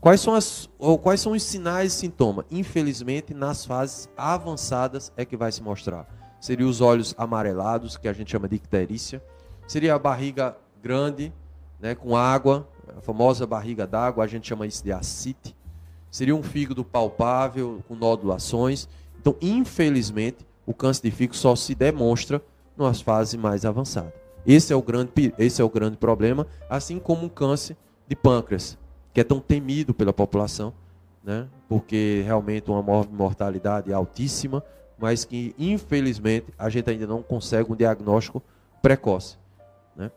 Quais 0.00 0.20
são, 0.20 0.34
as, 0.34 0.70
ou 0.78 0.96
quais 0.96 1.20
são 1.20 1.32
os 1.32 1.42
sinais 1.42 1.92
e 1.92 1.96
sintomas? 1.96 2.44
Infelizmente, 2.52 3.34
nas 3.34 3.64
fases 3.64 4.08
avançadas 4.16 5.12
é 5.16 5.24
que 5.24 5.36
vai 5.36 5.50
se 5.50 5.60
mostrar. 5.60 6.06
Seria 6.40 6.66
os 6.66 6.80
olhos 6.80 7.16
amarelados, 7.18 7.96
que 7.96 8.06
a 8.06 8.12
gente 8.12 8.30
chama 8.30 8.48
de 8.48 8.54
icterícia. 8.54 9.20
Seria 9.66 9.96
a 9.96 9.98
barriga 9.98 10.56
grande, 10.80 11.32
né, 11.80 11.96
com 11.96 12.16
água, 12.16 12.68
a 12.96 13.00
famosa 13.00 13.44
barriga 13.44 13.88
d'água, 13.88 14.22
a 14.22 14.26
gente 14.28 14.46
chama 14.46 14.68
isso 14.68 14.84
de 14.84 14.92
ascite. 14.92 15.56
Seria 16.12 16.34
um 16.34 16.44
fígado 16.44 16.84
palpável, 16.84 17.82
com 17.88 17.96
nodulações. 17.96 18.88
Então, 19.20 19.34
infelizmente, 19.42 20.46
o 20.64 20.72
câncer 20.72 21.02
de 21.02 21.10
fígado 21.10 21.36
só 21.36 21.56
se 21.56 21.74
demonstra 21.74 22.40
nas 22.76 23.00
fases 23.00 23.34
mais 23.34 23.64
avançadas. 23.64 24.12
Esse 24.46 24.72
é 24.72 24.76
o 24.76 24.82
grande, 24.82 25.34
esse 25.36 25.60
é 25.60 25.64
o 25.64 25.68
grande 25.68 25.96
problema, 25.96 26.46
assim 26.70 27.00
como 27.00 27.26
o 27.26 27.30
câncer 27.30 27.76
de 28.06 28.14
pâncreas 28.14 28.78
que 29.12 29.20
é 29.20 29.24
tão 29.24 29.40
temido 29.40 29.94
pela 29.94 30.12
população, 30.12 30.72
né? 31.22 31.48
porque 31.68 32.22
realmente 32.24 32.70
uma 32.70 32.82
mortalidade 32.82 33.92
altíssima, 33.92 34.62
mas 34.98 35.24
que 35.24 35.54
infelizmente 35.58 36.46
a 36.58 36.68
gente 36.68 36.90
ainda 36.90 37.06
não 37.06 37.22
consegue 37.22 37.72
um 37.72 37.76
diagnóstico 37.76 38.42
precoce. 38.82 39.36
Né? 39.96 40.10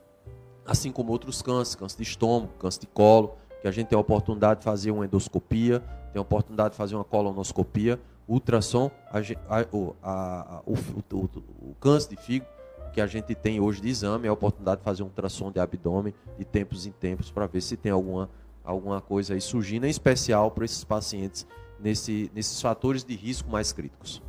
Assim 0.65 0.91
como 0.91 1.11
outros 1.11 1.41
cânceres, 1.41 1.75
câncer 1.75 1.97
de 1.97 2.03
estômago, 2.03 2.53
câncer 2.59 2.81
de 2.81 2.87
colo, 2.87 3.35
que 3.61 3.67
a 3.67 3.71
gente 3.71 3.87
tem 3.87 3.97
a 3.97 3.99
oportunidade 3.99 4.61
de 4.61 4.65
fazer 4.65 4.91
uma 4.91 5.05
endoscopia, 5.05 5.79
tem 6.11 6.19
a 6.19 6.21
oportunidade 6.21 6.71
de 6.71 6.77
fazer 6.77 6.95
uma 6.95 7.03
colonoscopia, 7.03 7.99
ultrassom, 8.27 8.89
a, 9.09 9.19
a, 9.59 9.61
a, 10.01 10.61
o, 10.65 10.73
o, 10.73 11.29
o, 11.69 11.75
câncer 11.79 12.09
de 12.09 12.17
fígado, 12.17 12.49
que 12.93 12.99
a 12.99 13.07
gente 13.07 13.33
tem 13.35 13.59
hoje 13.59 13.81
de 13.81 13.89
exame, 13.89 14.27
é 14.27 14.29
a 14.29 14.33
oportunidade 14.33 14.79
de 14.79 14.83
fazer 14.83 15.03
um 15.03 15.07
ultrassom 15.07 15.51
de 15.51 15.59
abdômen 15.59 16.13
de 16.37 16.43
tempos 16.43 16.85
em 16.85 16.91
tempos 16.91 17.31
para 17.31 17.45
ver 17.47 17.61
se 17.61 17.77
tem 17.77 17.91
alguma 17.91 18.29
alguma 18.63 19.01
coisa 19.01 19.33
aí 19.33 19.41
surgindo, 19.41 19.85
em 19.85 19.89
especial 19.89 20.51
para 20.51 20.65
esses 20.65 20.83
pacientes 20.83 21.47
nesse, 21.79 22.31
nesses 22.33 22.61
fatores 22.61 23.03
de 23.03 23.15
risco 23.15 23.49
mais 23.49 23.73
críticos. 23.73 24.21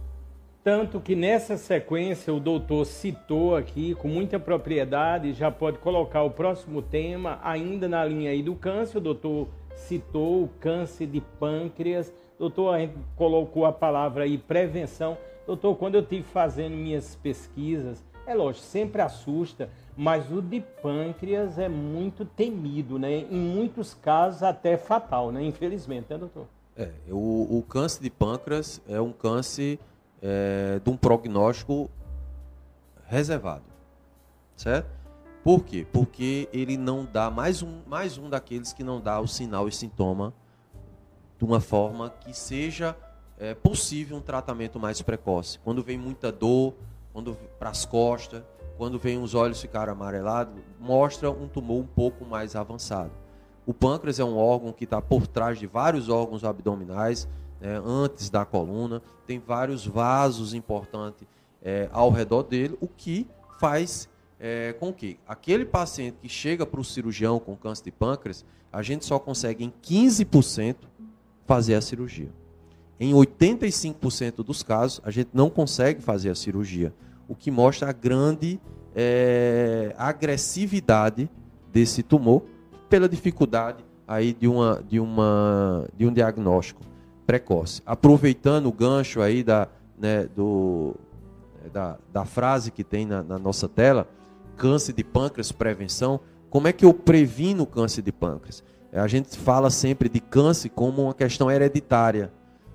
Tanto 0.65 1.01
que 1.01 1.17
nessa 1.17 1.57
sequência 1.57 2.33
o 2.33 2.39
doutor 2.39 2.87
citou 2.87 3.57
aqui 3.57 3.97
com 3.97 4.07
muita 4.07 4.39
propriedade, 4.39 5.33
já 5.33 5.51
pode 5.51 5.79
colocar 5.79 6.23
o 6.23 6.31
próximo 6.31 6.81
tema, 6.81 7.41
ainda 7.43 7.89
na 7.89 8.05
linha 8.05 8.31
aí 8.31 8.45
do 8.45 8.55
câncer, 8.55 8.99
o 8.99 9.01
doutor 9.01 9.49
citou 9.75 10.45
o 10.45 10.49
câncer 10.61 11.09
de 11.09 11.21
pâncreas, 11.21 12.13
doutor, 12.39 12.77
colocou 13.17 13.67
a 13.67 13.73
palavra 13.73 14.23
aí 14.23 14.39
prevenção. 14.39 15.19
Doutor, 15.47 15.75
quando 15.75 15.97
eu 15.97 16.03
estive 16.03 16.23
fazendo 16.23 16.77
minhas 16.77 17.17
pesquisas, 17.17 18.05
é 18.25 18.33
lógico, 18.33 18.65
sempre 18.65 19.03
assusta, 19.03 19.69
mas 19.97 20.31
o 20.31 20.41
de 20.41 20.61
pâncreas 20.61 21.59
é 21.59 21.69
muito 21.69 22.25
temido, 22.25 22.99
né? 22.99 23.13
Em 23.31 23.39
muitos 23.39 23.95
casos 23.95 24.43
até 24.43 24.77
fatal, 24.77 25.31
né? 25.31 25.43
Infelizmente, 25.43 26.07
né, 26.11 26.19
doutor? 26.19 26.47
É, 26.77 26.91
o, 27.11 27.59
o 27.59 27.63
câncer 27.63 28.03
de 28.03 28.11
pâncreas 28.11 28.81
é 28.89 29.01
um 29.01 29.13
câncer 29.13 29.79
é, 30.23 30.81
de 30.83 30.91
um 30.91 30.97
prognóstico 30.97 31.91
reservado, 33.07 33.65
certo? 34.57 34.89
Por 35.45 35.65
quê? 35.65 35.87
Porque 35.93 36.49
ele 36.53 36.77
não 36.77 37.05
dá 37.05 37.31
mais 37.31 37.63
um, 37.63 37.81
mais 37.87 38.17
um 38.17 38.31
daqueles 38.31 38.73
que 38.73 38.85
não 38.85 39.01
dá 39.01 39.21
o 39.21 39.27
sinal 39.27 39.69
e 39.69 39.73
sintoma 39.73 40.33
de 41.37 41.45
uma 41.45 41.61
forma 41.61 42.09
que 42.09 42.33
seja 42.33 42.97
é, 43.39 43.53
possível 43.53 44.17
um 44.17 44.21
tratamento 44.21 44.79
mais 44.79 45.03
precoce. 45.03 45.59
Quando 45.59 45.83
vem 45.83 45.99
muita 45.99 46.31
dor, 46.31 46.75
quando 47.13 47.35
para 47.59 47.71
as 47.71 47.85
costas, 47.85 48.43
quando 48.77 48.99
vem 48.99 49.23
os 49.23 49.35
olhos 49.35 49.61
ficar 49.61 49.89
amarelados, 49.89 50.55
mostra 50.81 51.31
um 51.31 51.49
tumor 51.49 51.81
um 51.81 51.87
pouco 51.87 52.25
mais 52.25 52.57
avançado. 52.57 53.13
O 53.65 53.73
pâncreas 53.73 54.19
é 54.19 54.25
um 54.25 54.37
órgão 54.37 54.73
que 54.73 54.85
está 54.85 55.01
por 55.01 55.27
trás 55.27 55.59
de 55.59 55.67
vários 55.67 56.09
órgãos 56.09 56.45
abdominais, 56.45 57.29
né, 57.61 57.81
antes 57.85 58.29
da 58.29 58.45
coluna, 58.45 59.01
tem 59.27 59.39
vários 59.39 59.87
vasos 59.87 60.53
importantes 60.53 61.27
é, 61.63 61.89
ao 61.93 62.11
redor 62.11 62.43
dele, 62.43 62.77
o 62.81 62.89
que 62.89 63.29
faz 63.61 64.09
é, 64.41 64.73
com 64.73 64.93
que 64.93 65.17
aquele 65.27 65.65
paciente 65.65 66.17
que 66.21 66.29
chega 66.29 66.67
para 66.67 66.81
o 66.81 66.85
cirurgião 66.85 67.39
com 67.39 67.57
câncer 67.57 67.85
de 67.85 67.93
pâncreas, 67.93 68.45
a 68.73 68.83
gente 68.83 69.05
só 69.05 69.19
consegue 69.19 69.65
em 69.65 69.73
15% 69.83 70.75
fazer 71.47 71.75
a 71.75 71.81
cirurgia. 71.81 72.31
Em 72.99 73.13
85% 73.13 74.37
dos 74.43 74.63
casos, 74.63 75.01
a 75.05 75.11
gente 75.11 75.31
não 75.33 75.49
consegue 75.49 76.03
fazer 76.03 76.31
a 76.31 76.35
cirurgia, 76.35 76.93
o 77.33 77.35
que 77.35 77.51
mostra 77.51 77.89
a 77.89 77.93
grande 77.93 78.61
é, 78.95 79.95
agressividade 79.97 81.31
desse 81.73 82.03
tumor 82.03 82.43
pela 82.91 83.09
dificuldade 83.09 83.83
aí 84.07 84.35
de, 84.35 84.47
uma, 84.47 84.85
de, 84.87 85.01
uma, 85.01 85.89
de 85.97 86.07
um 86.07 86.13
diagnóstico 86.13 86.83
precoce. 87.27 87.81
Aproveitando 87.87 88.67
o 88.67 88.73
gancho 88.73 89.23
aí 89.23 89.43
da, 89.43 89.67
né, 89.99 90.29
do, 90.37 90.95
da, 91.73 91.97
da 92.13 92.27
frase 92.27 92.71
que 92.71 92.85
tem 92.85 93.07
na, 93.07 93.23
na 93.23 93.39
nossa 93.39 93.67
tela, 93.67 94.07
câncer 94.59 94.93
de 94.93 95.03
pâncreas, 95.03 95.51
prevenção. 95.51 96.21
Como 96.51 96.69
é 96.69 96.73
que 96.73 96.85
eu 96.85 96.93
previno 96.93 97.63
o 97.63 97.67
câncer 97.67 98.03
de 98.03 98.13
pâncreas? 98.13 98.63
É, 98.93 99.01
a 99.01 99.07
gente 99.07 99.39
fala 99.39 99.71
sempre 99.71 100.11
de 100.11 100.21
câncer 100.21 100.69
como 100.69 101.05
uma 101.05 101.15
questão 101.15 101.51
hereditária, 101.51 102.31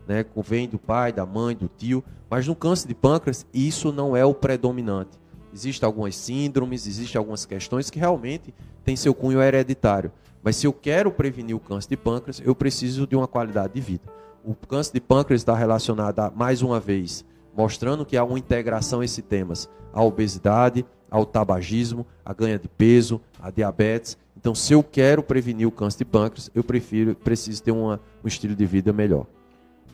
né? 0.07 0.25
Vem 0.43 0.67
do 0.67 0.79
pai, 0.79 1.11
da 1.11 1.25
mãe, 1.25 1.55
do 1.55 1.69
tio, 1.77 2.03
mas 2.29 2.47
no 2.47 2.55
câncer 2.55 2.87
de 2.87 2.95
pâncreas 2.95 3.45
isso 3.53 3.91
não 3.91 4.15
é 4.15 4.25
o 4.25 4.33
predominante. 4.33 5.17
Existem 5.53 5.85
algumas 5.85 6.15
síndromes, 6.15 6.85
existem 6.85 7.17
algumas 7.17 7.45
questões 7.45 7.89
que 7.89 7.99
realmente 7.99 8.53
têm 8.83 8.95
seu 8.95 9.13
cunho 9.13 9.41
hereditário. 9.41 10.11
Mas 10.43 10.55
se 10.55 10.67
eu 10.67 10.73
quero 10.73 11.11
prevenir 11.11 11.55
o 11.55 11.59
câncer 11.59 11.89
de 11.89 11.97
pâncreas, 11.97 12.41
eu 12.43 12.55
preciso 12.55 13.07
de 13.07 13.15
uma 13.15 13.27
qualidade 13.27 13.73
de 13.73 13.81
vida. 13.81 14.03
O 14.45 14.53
câncer 14.55 14.93
de 14.93 15.01
pâncreas 15.01 15.41
está 15.41 15.55
relacionado, 15.55 16.19
a, 16.19 16.31
mais 16.31 16.61
uma 16.61 16.79
vez, 16.79 17.25
mostrando 17.55 18.05
que 18.05 18.15
há 18.15 18.23
uma 18.23 18.39
integração 18.39 19.03
esses 19.03 19.23
temas, 19.25 19.67
a 19.91 20.03
obesidade, 20.03 20.85
ao 21.09 21.25
tabagismo, 21.25 22.05
a 22.23 22.33
ganha 22.33 22.59
de 22.59 22.67
peso, 22.67 23.19
a 23.41 23.49
diabetes. 23.49 24.17
Então, 24.37 24.53
se 24.53 24.73
eu 24.73 24.83
quero 24.83 25.23
prevenir 25.23 25.67
o 25.67 25.71
câncer 25.71 25.99
de 25.99 26.05
pâncreas, 26.05 26.51
eu 26.53 26.63
prefiro, 26.63 27.15
preciso 27.15 27.63
ter 27.63 27.71
uma, 27.71 27.99
um 28.23 28.27
estilo 28.27 28.55
de 28.55 28.65
vida 28.65 28.93
melhor. 28.93 29.25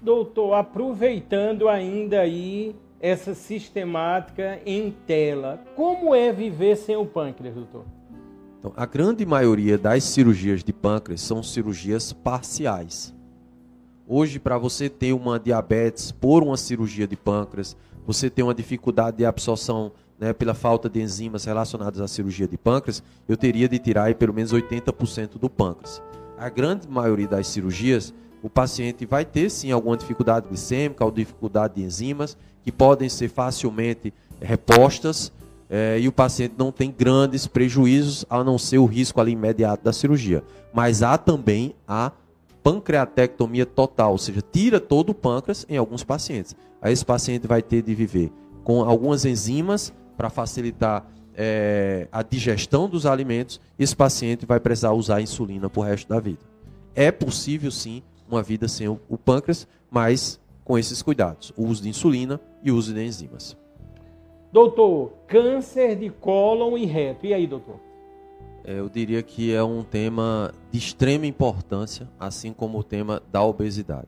Doutor, 0.04 0.54
aproveitando 0.56 1.70
ainda 1.70 2.20
aí 2.20 2.76
essa 3.00 3.34
sistemática 3.34 4.60
em 4.66 4.92
tela, 5.08 5.64
como 5.78 6.14
é 6.14 6.30
viver 6.30 6.76
sem 6.76 6.98
o 6.98 7.06
pâncreas, 7.06 7.56
doutor? 7.56 7.86
Então, 8.60 8.74
a 8.76 8.86
grande 8.86 9.26
maioria 9.26 9.78
das 9.78 10.04
cirurgias 10.04 10.62
de 10.62 10.74
pâncreas 10.74 11.22
são 11.22 11.42
cirurgias 11.42 12.12
parciais. 12.12 13.14
Hoje, 14.06 14.40
para 14.40 14.58
você 14.58 14.90
ter 14.90 15.14
uma 15.14 15.40
diabetes 15.40 16.12
por 16.12 16.44
uma 16.44 16.58
cirurgia 16.58 17.08
de 17.08 17.16
pâncreas, 17.16 17.78
você 18.06 18.30
tem 18.30 18.44
uma 18.44 18.54
dificuldade 18.54 19.18
de 19.18 19.26
absorção 19.26 19.94
né, 20.20 20.34
pela 20.34 20.54
falta 20.54 20.90
de 20.90 21.02
enzimas 21.02 21.46
relacionadas 21.46 22.02
à 22.02 22.08
cirurgia 22.10 22.48
de 22.48 22.58
pâncreas, 22.58 23.02
eu 23.28 23.38
teria 23.38 23.70
de 23.70 23.80
tirar 23.80 24.04
aí 24.06 24.16
pelo 24.16 24.34
menos 24.34 24.54
80% 24.54 25.38
do 25.40 25.50
pâncreas. 25.50 26.02
A 26.38 26.50
grande 26.50 26.90
maioria 26.90 27.28
das 27.28 27.48
cirurgias, 27.48 28.14
o 28.44 28.50
paciente 28.50 29.06
vai 29.06 29.24
ter 29.24 29.50
sim 29.50 29.72
alguma 29.72 29.96
dificuldade 29.96 30.50
glicêmica 30.50 31.06
ou 31.06 31.10
dificuldade 31.10 31.76
de 31.76 31.84
enzimas, 31.84 32.38
que 32.62 32.74
podem 32.74 33.08
ser 33.08 33.30
facilmente 33.30 34.14
repostas, 34.42 35.32
é, 35.70 35.98
e 35.98 36.10
o 36.10 36.12
paciente 36.12 36.54
não 36.58 36.70
tem 36.70 36.92
grandes 36.92 37.48
prejuízos, 37.48 38.26
a 38.30 38.44
não 38.44 38.58
ser 38.58 38.80
o 38.80 38.86
risco 38.86 39.22
ali 39.22 39.32
imediato 39.32 39.82
da 39.82 39.94
cirurgia. 39.94 40.44
Mas 40.74 41.02
há 41.02 41.18
também 41.18 41.74
a 41.88 42.12
pancreatectomia 42.62 43.66
total, 43.66 44.12
ou 44.12 44.18
seja, 44.18 44.42
tira 44.42 44.78
todo 44.78 45.12
o 45.12 45.16
pâncreas 45.16 45.66
em 45.70 45.78
alguns 45.78 46.04
pacientes. 46.04 46.54
Aí 46.82 46.92
esse 46.92 47.06
paciente 47.06 47.48
vai 47.48 47.62
ter 47.62 47.82
de 47.82 47.96
viver 47.96 48.30
com 48.64 48.84
algumas 48.84 49.24
enzimas 49.24 49.94
para 50.18 50.30
facilitar 50.30 51.08
é, 51.34 52.10
a 52.12 52.22
digestão 52.22 52.90
dos 52.90 53.06
alimentos. 53.06 53.60
Esse 53.80 53.96
paciente 53.96 54.46
vai 54.46 54.60
precisar 54.60 54.92
usar 54.92 55.22
insulina 55.22 55.70
para 55.70 55.80
o 55.80 55.84
resto 55.84 56.10
da 56.10 56.20
vida. 56.20 56.40
É 56.94 57.10
possível 57.10 57.72
sim 57.72 58.04
uma 58.30 58.42
vida 58.42 58.68
sem 58.68 58.88
o, 58.88 59.00
o 59.10 59.18
pâncreas, 59.18 59.68
mas 59.90 60.40
com 60.64 60.78
esses 60.78 61.02
cuidados: 61.02 61.54
o 61.58 61.66
uso 61.66 61.84
de 61.84 61.90
insulina 61.90 62.40
e 62.64 62.72
o 62.72 62.76
uso 62.76 62.94
de 62.94 63.04
enzimas. 63.04 63.58
Doutor, 64.52 65.14
câncer 65.28 65.96
de 65.96 66.10
cólon 66.10 66.78
e 66.78 66.86
reto. 66.86 67.26
E 67.26 67.34
aí, 67.34 67.48
doutor? 67.48 67.80
É, 68.64 68.80
eu 68.80 68.88
diria 68.88 69.22
que 69.22 69.54
é 69.54 69.64
um 69.64 69.84
tema 69.84 70.54
de 70.72 70.78
extrema 70.78 71.26
importância, 71.26 72.08
assim 72.20 72.54
como 72.54 72.80
o 72.80 72.84
tema 72.84 73.22
da 73.32 73.44
obesidade. 73.44 74.08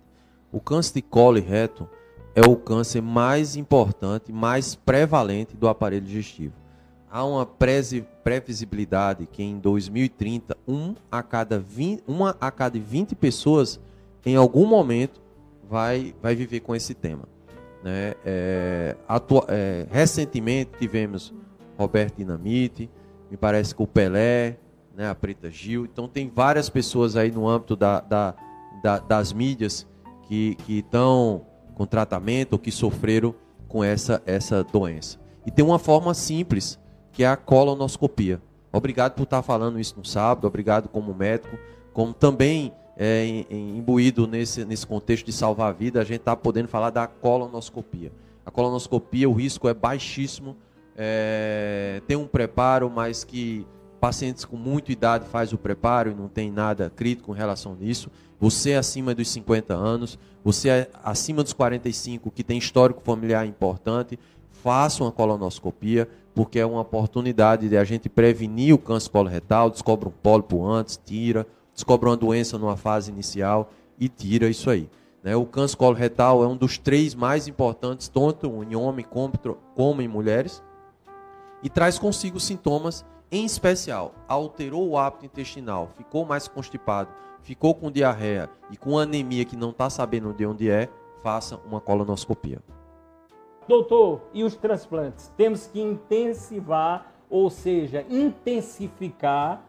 O 0.51 0.61
câncer 0.61 0.93
de 0.93 1.01
colo 1.01 1.37
e 1.37 1.41
reto 1.41 1.89
é 2.35 2.41
o 2.41 2.55
câncer 2.55 3.01
mais 3.01 3.55
importante, 3.55 4.31
mais 4.31 4.75
prevalente 4.75 5.57
do 5.57 5.67
aparelho 5.67 6.05
digestivo. 6.05 6.53
Há 7.09 7.23
uma 7.25 7.45
previsibilidade 7.45 9.25
que 9.25 9.41
em 9.41 9.57
2030, 9.57 10.55
um 10.67 10.95
a 11.09 11.23
cada 11.23 11.57
20, 11.57 12.03
uma 12.05 12.35
a 12.39 12.51
cada 12.51 12.77
20 12.77 13.15
pessoas, 13.15 13.79
em 14.25 14.35
algum 14.35 14.65
momento, 14.65 15.21
vai, 15.69 16.15
vai 16.21 16.35
viver 16.35 16.61
com 16.61 16.75
esse 16.75 16.93
tema. 16.93 17.23
Né? 17.83 18.15
É, 18.25 18.95
atua, 19.07 19.45
é, 19.47 19.85
recentemente 19.91 20.71
tivemos 20.79 21.33
Roberto 21.77 22.17
Dinamite, 22.17 22.89
me 23.29 23.37
parece 23.37 23.75
que 23.75 23.83
o 23.83 23.87
Pelé, 23.87 24.57
né, 24.95 25.09
a 25.09 25.15
Preta 25.15 25.51
Gil. 25.51 25.85
Então 25.85 26.07
tem 26.07 26.31
várias 26.33 26.69
pessoas 26.69 27.15
aí 27.15 27.31
no 27.31 27.47
âmbito 27.47 27.75
da, 27.75 27.99
da, 27.99 28.35
da, 28.81 28.99
das 28.99 29.33
mídias 29.33 29.85
que 30.23 30.57
estão 30.67 31.45
com 31.75 31.85
tratamento 31.85 32.53
ou 32.53 32.59
que 32.59 32.71
sofreram 32.71 33.35
com 33.67 33.83
essa, 33.83 34.21
essa 34.25 34.63
doença. 34.63 35.19
E 35.45 35.51
tem 35.51 35.63
uma 35.63 35.77
forma 35.77 36.13
simples, 36.13 36.79
que 37.11 37.23
é 37.23 37.27
a 37.27 37.37
colonoscopia. 37.37 38.41
Obrigado 38.71 39.13
por 39.13 39.23
estar 39.23 39.41
falando 39.41 39.79
isso 39.79 39.95
no 39.97 40.05
sábado, 40.05 40.47
obrigado 40.47 40.89
como 40.89 41.13
médico, 41.13 41.57
como 41.93 42.13
também 42.13 42.73
é, 42.97 43.45
imbuído 43.49 44.27
nesse, 44.27 44.65
nesse 44.65 44.85
contexto 44.85 45.25
de 45.25 45.33
salvar 45.33 45.69
a 45.69 45.73
vida, 45.73 46.01
a 46.01 46.03
gente 46.03 46.19
está 46.19 46.35
podendo 46.35 46.67
falar 46.67 46.89
da 46.89 47.07
colonoscopia. 47.07 48.11
A 48.45 48.51
colonoscopia, 48.51 49.29
o 49.29 49.33
risco 49.33 49.67
é 49.67 49.73
baixíssimo 49.73 50.55
é, 50.95 52.01
tem 52.07 52.15
um 52.15 52.25
preparo, 52.25 52.89
mas 52.89 53.23
que 53.23 53.67
pacientes 53.99 54.45
com 54.45 54.55
muita 54.55 54.91
idade 54.91 55.25
faz 55.27 55.51
o 55.51 55.57
preparo 55.57 56.11
e 56.11 56.13
não 56.13 56.27
tem 56.27 56.51
nada 56.51 56.89
crítico 56.89 57.33
em 57.33 57.37
relação 57.37 57.75
nisso. 57.75 58.09
Você 58.39 58.71
é 58.71 58.77
acima 58.77 59.13
dos 59.13 59.27
50 59.29 59.73
anos, 59.73 60.17
você 60.43 60.69
é 60.69 60.89
acima 61.03 61.43
dos 61.43 61.53
45 61.53 62.31
que 62.31 62.43
tem 62.43 62.57
histórico 62.57 63.01
familiar 63.03 63.45
importante, 63.45 64.17
faça 64.51 65.03
uma 65.03 65.11
colonoscopia, 65.11 66.07
porque 66.33 66.59
é 66.59 66.65
uma 66.65 66.81
oportunidade 66.81 67.67
de 67.67 67.77
a 67.77 67.83
gente 67.83 68.07
prevenir 68.09 68.73
o 68.73 68.77
câncer 68.77 69.09
coloretal, 69.09 69.69
descobre 69.69 70.07
um 70.07 70.11
pólipo 70.11 70.65
antes, 70.65 70.99
tira, 71.03 71.47
descobre 71.75 72.09
uma 72.09 72.17
doença 72.17 72.57
numa 72.57 72.75
fase 72.75 73.11
inicial 73.11 73.69
e 73.99 74.09
tira 74.09 74.47
isso 74.47 74.69
aí. 74.69 74.89
Né? 75.21 75.35
O 75.35 75.45
câncer 75.45 75.75
coloretal 75.75 76.43
é 76.43 76.47
um 76.47 76.57
dos 76.57 76.77
três 76.77 77.13
mais 77.13 77.47
importantes, 77.47 78.07
tanto 78.07 78.47
em 78.63 78.75
homem 78.75 79.05
como 79.75 80.01
em 80.01 80.07
mulheres 80.07 80.63
e 81.61 81.69
traz 81.69 81.97
consigo 81.97 82.39
sintomas, 82.39 83.05
em 83.31 83.43
especial, 83.43 84.13
alterou 84.27 84.87
o 84.87 84.97
hábito 84.97 85.25
intestinal, 85.25 85.89
ficou 85.97 86.23
mais 86.23 86.47
constipado, 86.47 87.09
ficou 87.41 87.73
com 87.73 87.91
diarreia 87.91 88.49
e 88.69 88.77
com 88.77 88.97
anemia 88.97 89.43
que 89.45 89.55
não 89.55 89.71
está 89.71 89.89
sabendo 89.89 90.31
de 90.31 90.45
onde 90.45 90.69
é, 90.69 90.87
faça 91.23 91.59
uma 91.65 91.81
colonoscopia. 91.81 92.61
Doutor, 93.67 94.21
e 94.31 94.43
os 94.43 94.55
transplantes? 94.55 95.33
Temos 95.35 95.65
que 95.65 95.81
intensivar, 95.81 97.11
ou 97.27 97.49
seja, 97.49 98.05
intensificar 98.07 99.65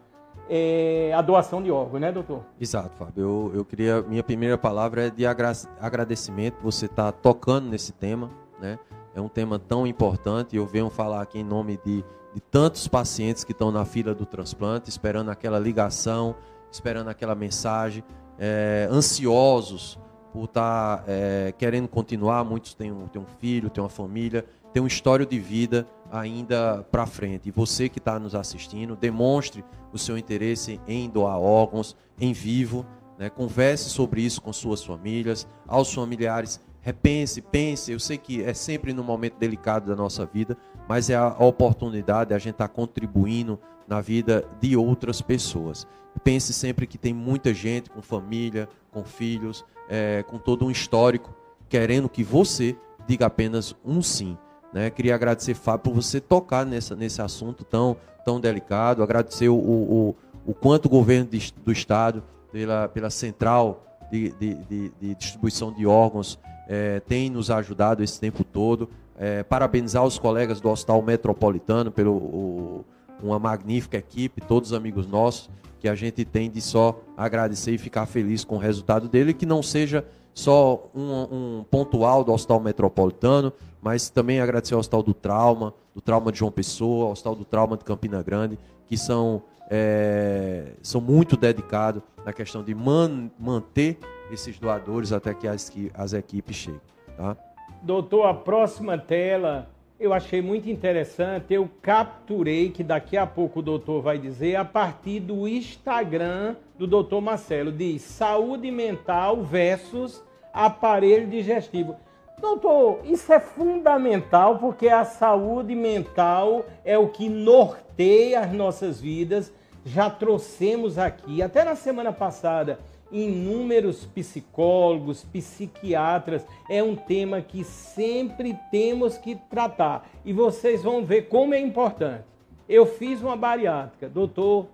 é, 0.48 1.12
a 1.14 1.22
doação 1.22 1.62
de 1.62 1.70
órgãos, 1.70 2.00
né, 2.00 2.12
doutor? 2.12 2.42
Exato, 2.60 2.96
Fábio. 2.96 3.22
Eu, 3.22 3.52
eu 3.56 3.64
queria. 3.64 4.02
Minha 4.02 4.22
primeira 4.22 4.56
palavra 4.56 5.06
é 5.06 5.10
de 5.10 5.24
agradecimento 5.26 6.54
por 6.54 6.72
você 6.72 6.86
estar 6.86 7.10
tá 7.10 7.12
tocando 7.12 7.68
nesse 7.68 7.92
tema, 7.92 8.30
né? 8.60 8.78
é 9.16 9.20
um 9.20 9.28
tema 9.28 9.58
tão 9.58 9.86
importante. 9.86 10.54
Eu 10.54 10.66
venho 10.66 10.90
falar 10.90 11.22
aqui 11.22 11.38
em 11.38 11.44
nome 11.44 11.80
de, 11.84 12.04
de 12.34 12.40
tantos 12.50 12.86
pacientes 12.86 13.42
que 13.42 13.52
estão 13.52 13.72
na 13.72 13.84
fila 13.86 14.14
do 14.14 14.26
transplante, 14.26 14.90
esperando 14.90 15.30
aquela 15.30 15.58
ligação, 15.58 16.36
esperando 16.70 17.08
aquela 17.08 17.34
mensagem, 17.34 18.04
é, 18.38 18.86
ansiosos 18.90 19.98
por 20.34 20.44
estar 20.44 20.98
tá, 20.98 21.04
é, 21.08 21.54
querendo 21.56 21.88
continuar. 21.88 22.44
Muitos 22.44 22.74
têm 22.74 22.92
um, 22.92 23.08
têm 23.08 23.22
um 23.22 23.26
filho, 23.40 23.70
têm 23.70 23.82
uma 23.82 23.88
família, 23.88 24.44
têm 24.76 24.82
uma 24.82 24.88
história 24.88 25.24
de 25.24 25.38
vida 25.38 25.86
ainda 26.12 26.86
para 26.90 27.06
frente. 27.06 27.48
E 27.48 27.50
você 27.50 27.88
que 27.88 27.98
está 27.98 28.18
nos 28.18 28.34
assistindo, 28.34 28.94
demonstre 28.94 29.64
o 29.90 29.96
seu 29.96 30.18
interesse 30.18 30.78
em 30.86 31.08
doar 31.08 31.38
órgãos 31.38 31.96
em 32.20 32.34
vivo. 32.34 32.84
Né? 33.18 33.30
Converse 33.30 33.88
sobre 33.88 34.20
isso 34.20 34.42
com 34.42 34.52
suas 34.52 34.84
famílias, 34.84 35.48
aos 35.66 35.94
familiares 35.94 36.60
repense, 36.82 37.40
pense. 37.40 37.90
Eu 37.90 37.98
sei 37.98 38.18
que 38.18 38.42
é 38.42 38.52
sempre 38.52 38.92
num 38.92 39.02
momento 39.02 39.38
delicado 39.38 39.86
da 39.86 39.96
nossa 39.96 40.26
vida, 40.26 40.58
mas 40.86 41.08
é 41.08 41.14
a 41.14 41.28
oportunidade 41.38 42.28
de 42.28 42.34
a 42.34 42.38
gente 42.38 42.56
estar 42.56 42.68
tá 42.68 42.74
contribuindo 42.74 43.58
na 43.88 44.02
vida 44.02 44.46
de 44.60 44.76
outras 44.76 45.22
pessoas. 45.22 45.86
Pense 46.22 46.52
sempre 46.52 46.86
que 46.86 46.98
tem 46.98 47.14
muita 47.14 47.54
gente 47.54 47.88
com 47.88 48.02
família, 48.02 48.68
com 48.92 49.02
filhos, 49.04 49.64
é, 49.88 50.22
com 50.24 50.36
todo 50.36 50.66
um 50.66 50.70
histórico, 50.70 51.34
querendo 51.66 52.10
que 52.10 52.22
você 52.22 52.76
diga 53.08 53.24
apenas 53.24 53.74
um 53.82 54.02
sim. 54.02 54.36
Né? 54.76 54.90
Queria 54.90 55.14
agradecer, 55.14 55.54
Fábio, 55.54 55.84
por 55.84 55.94
você 55.94 56.20
tocar 56.20 56.66
nessa, 56.66 56.94
nesse 56.94 57.22
assunto 57.22 57.64
tão, 57.64 57.96
tão 58.26 58.38
delicado, 58.38 59.02
agradecer 59.02 59.48
o, 59.48 59.56
o, 59.56 60.14
o 60.44 60.52
quanto 60.52 60.84
o 60.84 60.88
governo 60.90 61.30
de, 61.30 61.50
do 61.64 61.72
Estado, 61.72 62.22
pela, 62.52 62.86
pela 62.86 63.08
central 63.08 63.98
de, 64.12 64.32
de, 64.32 64.54
de, 64.54 64.92
de 65.00 65.14
distribuição 65.14 65.72
de 65.72 65.86
órgãos, 65.86 66.38
é, 66.68 67.00
tem 67.00 67.30
nos 67.30 67.50
ajudado 67.50 68.04
esse 68.04 68.20
tempo 68.20 68.44
todo. 68.44 68.90
É, 69.18 69.42
parabenizar 69.42 70.04
os 70.04 70.18
colegas 70.18 70.60
do 70.60 70.68
Hospital 70.68 71.00
Metropolitano 71.00 71.90
pelo 71.90 72.12
o, 72.12 72.84
uma 73.22 73.38
magnífica 73.38 73.96
equipe, 73.96 74.42
todos 74.42 74.74
amigos 74.74 75.06
nossos. 75.06 75.48
que 75.80 75.88
a 75.88 75.94
gente 75.94 76.22
tem 76.22 76.50
de 76.50 76.60
só 76.60 77.00
agradecer 77.16 77.72
e 77.72 77.78
ficar 77.78 78.04
feliz 78.04 78.44
com 78.44 78.56
o 78.56 78.58
resultado 78.58 79.08
dele, 79.08 79.32
que 79.32 79.46
não 79.46 79.62
seja 79.62 80.04
só 80.36 80.90
um, 80.94 81.58
um 81.58 81.64
pontual 81.64 82.22
do 82.22 82.30
Hospital 82.30 82.60
Metropolitano, 82.60 83.50
mas 83.80 84.10
também 84.10 84.38
agradecer 84.38 84.74
ao 84.74 84.80
Hospital 84.80 85.02
do 85.02 85.14
Trauma, 85.14 85.72
do 85.94 86.00
Trauma 86.02 86.30
de 86.30 86.38
João 86.38 86.52
Pessoa, 86.52 87.06
ao 87.06 87.12
Hospital 87.12 87.34
do 87.34 87.44
Trauma 87.46 87.74
de 87.74 87.84
Campina 87.84 88.22
Grande, 88.22 88.58
que 88.86 88.98
são, 88.98 89.42
é, 89.70 90.72
são 90.82 91.00
muito 91.00 91.38
dedicados 91.38 92.02
na 92.22 92.34
questão 92.34 92.62
de 92.62 92.74
man, 92.74 93.30
manter 93.38 93.98
esses 94.30 94.58
doadores 94.58 95.10
até 95.10 95.32
que 95.32 95.48
as, 95.48 95.70
que 95.70 95.90
as 95.94 96.12
equipes 96.12 96.54
cheguem. 96.54 96.80
Tá? 97.16 97.34
Doutor, 97.82 98.26
a 98.26 98.34
próxima 98.34 98.98
tela 98.98 99.70
eu 99.98 100.12
achei 100.12 100.42
muito 100.42 100.68
interessante. 100.68 101.54
Eu 101.54 101.70
capturei, 101.80 102.68
que 102.68 102.84
daqui 102.84 103.16
a 103.16 103.26
pouco 103.26 103.60
o 103.60 103.62
doutor 103.62 104.02
vai 104.02 104.18
dizer, 104.18 104.56
a 104.56 104.64
partir 104.66 105.20
do 105.20 105.48
Instagram 105.48 106.56
do 106.78 106.86
doutor 106.86 107.22
Marcelo. 107.22 107.72
Diz 107.72 108.02
saúde 108.02 108.70
mental 108.70 109.42
versus 109.42 110.22
aparelho 110.56 111.26
digestivo. 111.26 111.96
Doutor, 112.40 113.00
isso 113.04 113.32
é 113.32 113.38
fundamental 113.38 114.58
porque 114.58 114.88
a 114.88 115.04
saúde 115.04 115.74
mental 115.74 116.64
é 116.84 116.98
o 116.98 117.08
que 117.08 117.28
norteia 117.28 118.40
as 118.40 118.52
nossas 118.52 119.00
vidas. 119.00 119.52
Já 119.84 120.10
trouxemos 120.10 120.98
aqui, 120.98 121.42
até 121.42 121.62
na 121.62 121.76
semana 121.76 122.12
passada, 122.12 122.78
inúmeros 123.12 124.04
psicólogos, 124.06 125.24
psiquiatras. 125.24 126.44
É 126.68 126.82
um 126.82 126.96
tema 126.96 127.40
que 127.40 127.62
sempre 127.62 128.58
temos 128.70 129.16
que 129.18 129.36
tratar. 129.48 130.08
E 130.24 130.32
vocês 130.32 130.82
vão 130.82 131.04
ver 131.04 131.28
como 131.28 131.54
é 131.54 131.60
importante. 131.60 132.24
Eu 132.68 132.84
fiz 132.86 133.22
uma 133.22 133.36
bariátrica. 133.36 134.08
Doutor, 134.08 134.66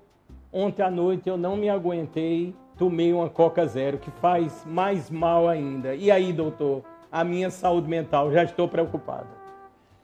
ontem 0.52 0.82
à 0.82 0.90
noite 0.90 1.28
eu 1.28 1.36
não 1.36 1.56
me 1.56 1.68
aguentei, 1.68 2.54
tomei 2.78 3.12
uma 3.12 3.28
Coca 3.28 3.66
Zero, 3.66 3.98
que 3.98 4.10
faz 4.10 4.64
mais 4.66 5.10
mal 5.10 5.48
ainda. 5.48 5.94
E 5.94 6.10
aí, 6.10 6.32
doutor, 6.32 6.82
a 7.10 7.22
minha 7.24 7.50
saúde 7.50 7.88
mental, 7.88 8.32
já 8.32 8.42
estou 8.42 8.68
preocupado. 8.68 9.26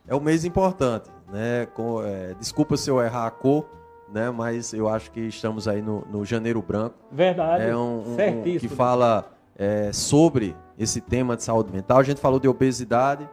É 0.07 0.15
um 0.15 0.21
mês 0.21 0.45
importante, 0.45 1.11
né? 1.31 1.67
Com, 1.75 2.03
é, 2.03 2.35
desculpa 2.35 2.77
se 2.77 2.91
eu 2.91 3.01
errar 3.01 3.27
a 3.27 3.31
cor, 3.31 3.67
né? 4.13 4.31
Mas 4.31 4.73
eu 4.73 4.89
acho 4.89 5.11
que 5.11 5.21
estamos 5.21 5.69
aí 5.69 5.83
no, 5.83 6.07
no 6.11 6.25
Janeiro 6.25 6.63
Branco. 6.63 6.97
Verdade. 7.11 7.65
É 7.65 7.77
um, 7.77 8.03
um, 8.07 8.15
um 8.15 8.43
que 8.59 8.69
fala 8.69 9.31
é, 9.57 9.93
sobre 9.93 10.57
esse 10.79 11.01
tema 11.01 11.37
de 11.37 11.43
saúde 11.43 11.73
mental. 11.73 11.99
A 11.99 12.03
gente 12.03 12.21
falou 12.21 12.39
de 12.39 12.49
obesidade, 12.49 13.29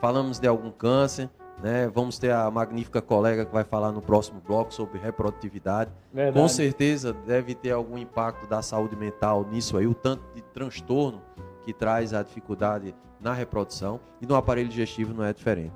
falamos 0.00 0.38
de 0.38 0.46
algum 0.46 0.70
câncer, 0.70 1.28
né? 1.62 1.90
Vamos 1.94 2.18
ter 2.18 2.32
a 2.32 2.50
magnífica 2.50 3.02
colega 3.02 3.44
que 3.44 3.52
vai 3.52 3.64
falar 3.64 3.92
no 3.92 4.00
próximo 4.00 4.40
bloco 4.40 4.72
sobre 4.72 4.98
reprodutividade. 4.98 5.90
Verdade. 6.12 6.38
Com 6.38 6.48
certeza 6.48 7.12
deve 7.26 7.54
ter 7.54 7.72
algum 7.72 7.98
impacto 7.98 8.46
da 8.46 8.62
saúde 8.62 8.96
mental 8.96 9.46
nisso 9.50 9.76
aí, 9.76 9.86
o 9.86 9.94
tanto 9.94 10.22
de 10.34 10.42
transtorno 10.42 11.20
que 11.64 11.72
traz 11.72 12.14
a 12.14 12.22
dificuldade 12.22 12.94
na 13.20 13.34
reprodução 13.34 14.00
e 14.20 14.26
no 14.26 14.34
aparelho 14.34 14.68
digestivo 14.68 15.12
não 15.12 15.24
é 15.24 15.32
diferente. 15.32 15.72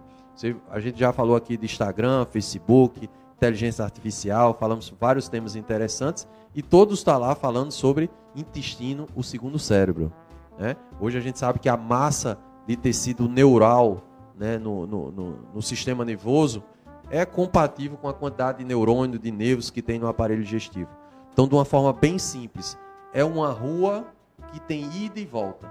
A 0.71 0.81
gente 0.81 0.99
já 0.99 1.13
falou 1.13 1.37
aqui 1.37 1.57
de 1.57 1.67
Instagram, 1.67 2.25
Facebook, 2.25 3.09
inteligência 3.37 3.85
artificial, 3.85 4.55
falamos 4.55 4.93
vários 4.99 5.29
temas 5.29 5.55
interessantes 5.55 6.27
e 6.55 6.63
todos 6.63 7.01
estão 7.01 7.15
tá 7.15 7.19
lá 7.19 7.35
falando 7.35 7.71
sobre 7.71 8.11
intestino, 8.35 9.07
o 9.15 9.23
segundo 9.23 9.59
cérebro. 9.59 10.13
Né? 10.59 10.77
Hoje 11.01 11.19
a 11.19 11.21
gente 11.21 11.39
sabe 11.39 11.59
que 11.59 11.69
a 11.69 11.77
massa 11.77 12.39
de 12.67 12.77
tecido 12.77 13.29
neural 13.29 14.03
né, 14.37 14.59
no, 14.59 14.87
no, 14.87 15.11
no, 15.11 15.39
no 15.55 15.63
sistema 15.63 16.05
nervoso 16.05 16.63
é 17.11 17.25
compatível 17.25 17.97
com 17.97 18.09
a 18.09 18.15
quantidade 18.15 18.59
de 18.59 18.65
neurônio, 18.65 19.19
de 19.19 19.31
nervos 19.31 19.71
que 19.71 19.83
tem 19.83 19.99
no 19.99 20.09
aparelho 20.09 20.43
digestivo. 20.43 20.91
Então, 21.33 21.47
de 21.47 21.55
uma 21.55 21.65
forma 21.65 21.93
bem 21.93 22.19
simples, 22.19 22.79
é 23.13 23.25
uma 23.25 23.51
rua 23.51 24.07
que 24.53 24.61
tem 24.61 24.91
ida 24.95 25.21
e 25.21 25.27
volta. 25.27 25.71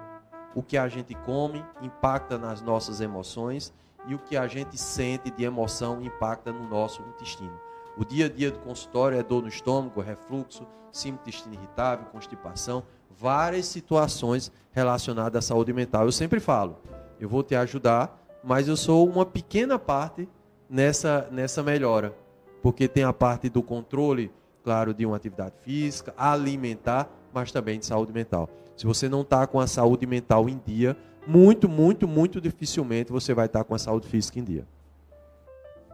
O 0.55 0.61
que 0.61 0.77
a 0.77 0.87
gente 0.87 1.15
come 1.15 1.63
impacta 1.81 2.37
nas 2.37 2.61
nossas 2.61 3.01
emoções 3.01 3.73
e 4.07 4.13
o 4.13 4.19
que 4.19 4.37
a 4.37 4.47
gente 4.47 4.77
sente 4.77 5.31
de 5.31 5.43
emoção 5.43 6.01
impacta 6.01 6.51
no 6.51 6.67
nosso 6.67 7.01
intestino. 7.01 7.57
O 7.97 8.03
dia 8.03 8.25
a 8.25 8.29
dia 8.29 8.51
do 8.51 8.59
consultório 8.59 9.17
é 9.17 9.23
dor 9.23 9.41
no 9.41 9.47
estômago, 9.47 10.01
refluxo, 10.01 10.67
síndrome 10.91 11.21
intestino 11.21 11.55
irritável, 11.55 12.05
constipação, 12.11 12.83
várias 13.09 13.65
situações 13.65 14.51
relacionadas 14.71 15.45
à 15.45 15.47
saúde 15.47 15.71
mental. 15.73 16.05
Eu 16.05 16.11
sempre 16.11 16.39
falo, 16.39 16.77
eu 17.19 17.29
vou 17.29 17.43
te 17.43 17.55
ajudar, 17.55 18.22
mas 18.43 18.67
eu 18.67 18.75
sou 18.75 19.07
uma 19.07 19.25
pequena 19.25 19.79
parte 19.79 20.27
nessa, 20.69 21.27
nessa 21.31 21.63
melhora, 21.63 22.13
porque 22.61 22.87
tem 22.87 23.03
a 23.03 23.13
parte 23.13 23.49
do 23.49 23.63
controle, 23.63 24.31
claro, 24.63 24.93
de 24.93 25.05
uma 25.05 25.15
atividade 25.15 25.55
física, 25.61 26.13
alimentar, 26.17 27.09
mas 27.33 27.51
também 27.51 27.79
de 27.79 27.85
saúde 27.85 28.11
mental. 28.11 28.49
Se 28.75 28.85
você 28.85 29.07
não 29.07 29.21
está 29.21 29.47
com 29.47 29.59
a 29.59 29.67
saúde 29.67 30.05
mental 30.05 30.49
em 30.49 30.59
dia, 30.65 30.97
muito, 31.25 31.69
muito, 31.69 32.07
muito 32.07 32.41
dificilmente 32.41 33.11
você 33.11 33.33
vai 33.33 33.45
estar 33.45 33.63
com 33.63 33.73
a 33.73 33.79
saúde 33.79 34.07
física 34.07 34.39
em 34.39 34.43
dia. 34.43 34.67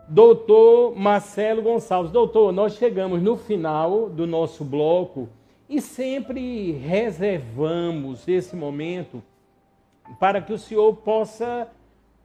Doutor 0.07 0.95
Marcelo 0.95 1.61
Gonçalves. 1.61 2.11
Doutor, 2.11 2.51
nós 2.51 2.73
chegamos 2.73 3.21
no 3.21 3.37
final 3.37 4.09
do 4.09 4.25
nosso 4.25 4.63
bloco 4.63 5.29
e 5.69 5.79
sempre 5.79 6.71
reservamos 6.71 8.27
esse 8.27 8.55
momento 8.55 9.21
para 10.19 10.41
que 10.41 10.51
o 10.51 10.57
senhor 10.57 10.95
possa 10.95 11.67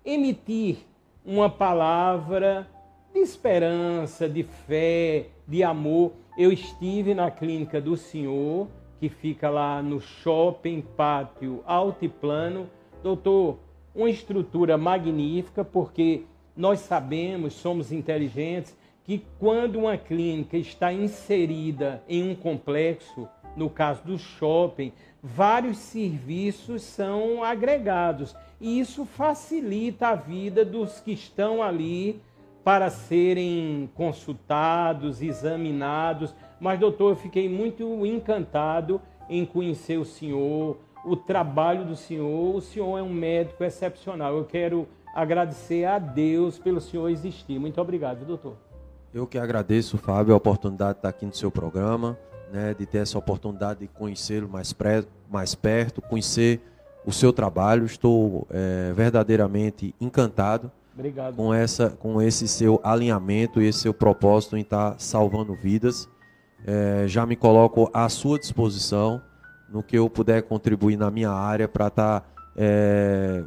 emitir 0.04 0.78
uma 1.24 1.48
palavra 1.48 2.68
de 3.12 3.20
esperança, 3.20 4.28
de 4.28 4.42
fé, 4.42 5.26
de 5.48 5.62
amor. 5.62 6.12
Eu 6.36 6.52
estive 6.52 7.14
na 7.14 7.30
clínica 7.30 7.80
do 7.80 7.96
senhor, 7.96 8.68
que 9.00 9.08
fica 9.08 9.48
lá 9.48 9.82
no 9.82 10.00
shopping 10.00 10.82
pátio 10.96 11.62
Altiplano, 11.66 12.68
doutor, 13.02 13.58
uma 13.94 14.10
estrutura 14.10 14.76
magnífica, 14.76 15.64
porque 15.64 16.22
nós 16.56 16.80
sabemos, 16.80 17.54
somos 17.54 17.92
inteligentes, 17.92 18.76
que 19.04 19.22
quando 19.38 19.76
uma 19.76 19.96
clínica 19.96 20.56
está 20.56 20.92
inserida 20.92 22.02
em 22.08 22.30
um 22.30 22.34
complexo, 22.34 23.28
no 23.56 23.70
caso 23.70 24.02
do 24.04 24.18
shopping, 24.18 24.92
vários 25.24 25.78
serviços 25.78 26.82
são 26.82 27.42
agregados 27.42 28.37
e 28.60 28.78
isso 28.78 29.06
facilita 29.06 30.08
a 30.08 30.14
vida 30.14 30.66
dos 30.66 31.00
que 31.00 31.12
estão 31.12 31.62
ali 31.62 32.20
para 32.62 32.90
serem 32.90 33.88
consultados, 33.94 35.22
examinados. 35.22 36.34
Mas, 36.60 36.78
doutor, 36.78 37.12
eu 37.12 37.16
fiquei 37.16 37.48
muito 37.48 38.04
encantado 38.04 39.00
em 39.28 39.46
conhecer 39.46 39.98
o 39.98 40.04
senhor, 40.04 40.76
o 41.04 41.16
trabalho 41.16 41.87
do 41.87 41.96
senhor. 41.96 42.54
O 42.54 42.60
senhor 42.60 42.98
é 42.98 43.02
um 43.02 43.12
médico 43.12 43.64
excepcional. 43.64 44.37
Eu 44.37 44.44
quero 44.44 44.87
agradecer 45.14 45.87
a 45.87 45.98
Deus 45.98 46.58
pelo 46.58 46.80
senhor 46.80 47.08
existir. 47.08 47.58
Muito 47.58 47.80
obrigado, 47.80 48.26
doutor. 48.26 48.56
Eu 49.12 49.26
que 49.26 49.38
agradeço, 49.38 49.96
Fábio, 49.96 50.34
a 50.34 50.37
oportunidade 50.37 50.94
de 50.94 50.98
estar 50.98 51.08
aqui 51.08 51.24
no 51.24 51.34
seu 51.34 51.50
programa, 51.50 52.18
né, 52.52 52.74
de 52.78 52.87
ter 52.87 52.98
essa 52.98 53.18
oportunidade 53.18 53.80
de 53.80 53.88
conhecê-lo 53.88 54.48
mais, 54.48 54.74
mais 55.30 55.54
perto, 55.54 56.00
conhecer 56.02 56.61
o 57.04 57.12
seu 57.12 57.33
trabalho. 57.33 57.85
Estou 57.85 58.46
é, 58.50 58.92
verdadeiramente 58.94 59.94
encantado 60.00 60.70
Obrigado. 60.94 61.35
com 61.35 61.52
essa, 61.52 61.90
com 61.90 62.20
esse 62.22 62.46
seu 62.48 62.80
alinhamento 62.83 63.61
e 63.61 63.66
esse 63.66 63.80
seu 63.80 63.94
propósito 63.94 64.57
em 64.57 64.61
estar 64.61 64.94
salvando 64.98 65.54
vidas. 65.54 66.09
É, 66.66 67.04
já 67.07 67.26
me 67.26 67.37
coloco 67.37 67.90
à 67.92 68.09
sua 68.09 68.38
disposição 68.38 69.20
no 69.68 69.83
que 69.83 69.98
eu 69.98 70.09
puder 70.09 70.42
contribuir 70.42 70.96
na 70.96 71.11
minha 71.11 71.30
área 71.30 71.68
para 71.68 71.88
estar 71.88 72.35
é, 72.57 73.44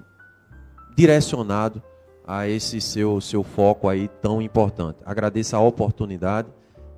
direcionado 0.96 1.82
a 2.28 2.48
esse 2.48 2.82
seu, 2.82 3.22
seu 3.22 3.42
foco 3.42 3.88
aí 3.88 4.10
tão 4.22 4.42
importante. 4.42 5.00
Agradeço 5.06 5.56
a 5.56 5.60
oportunidade, 5.60 6.50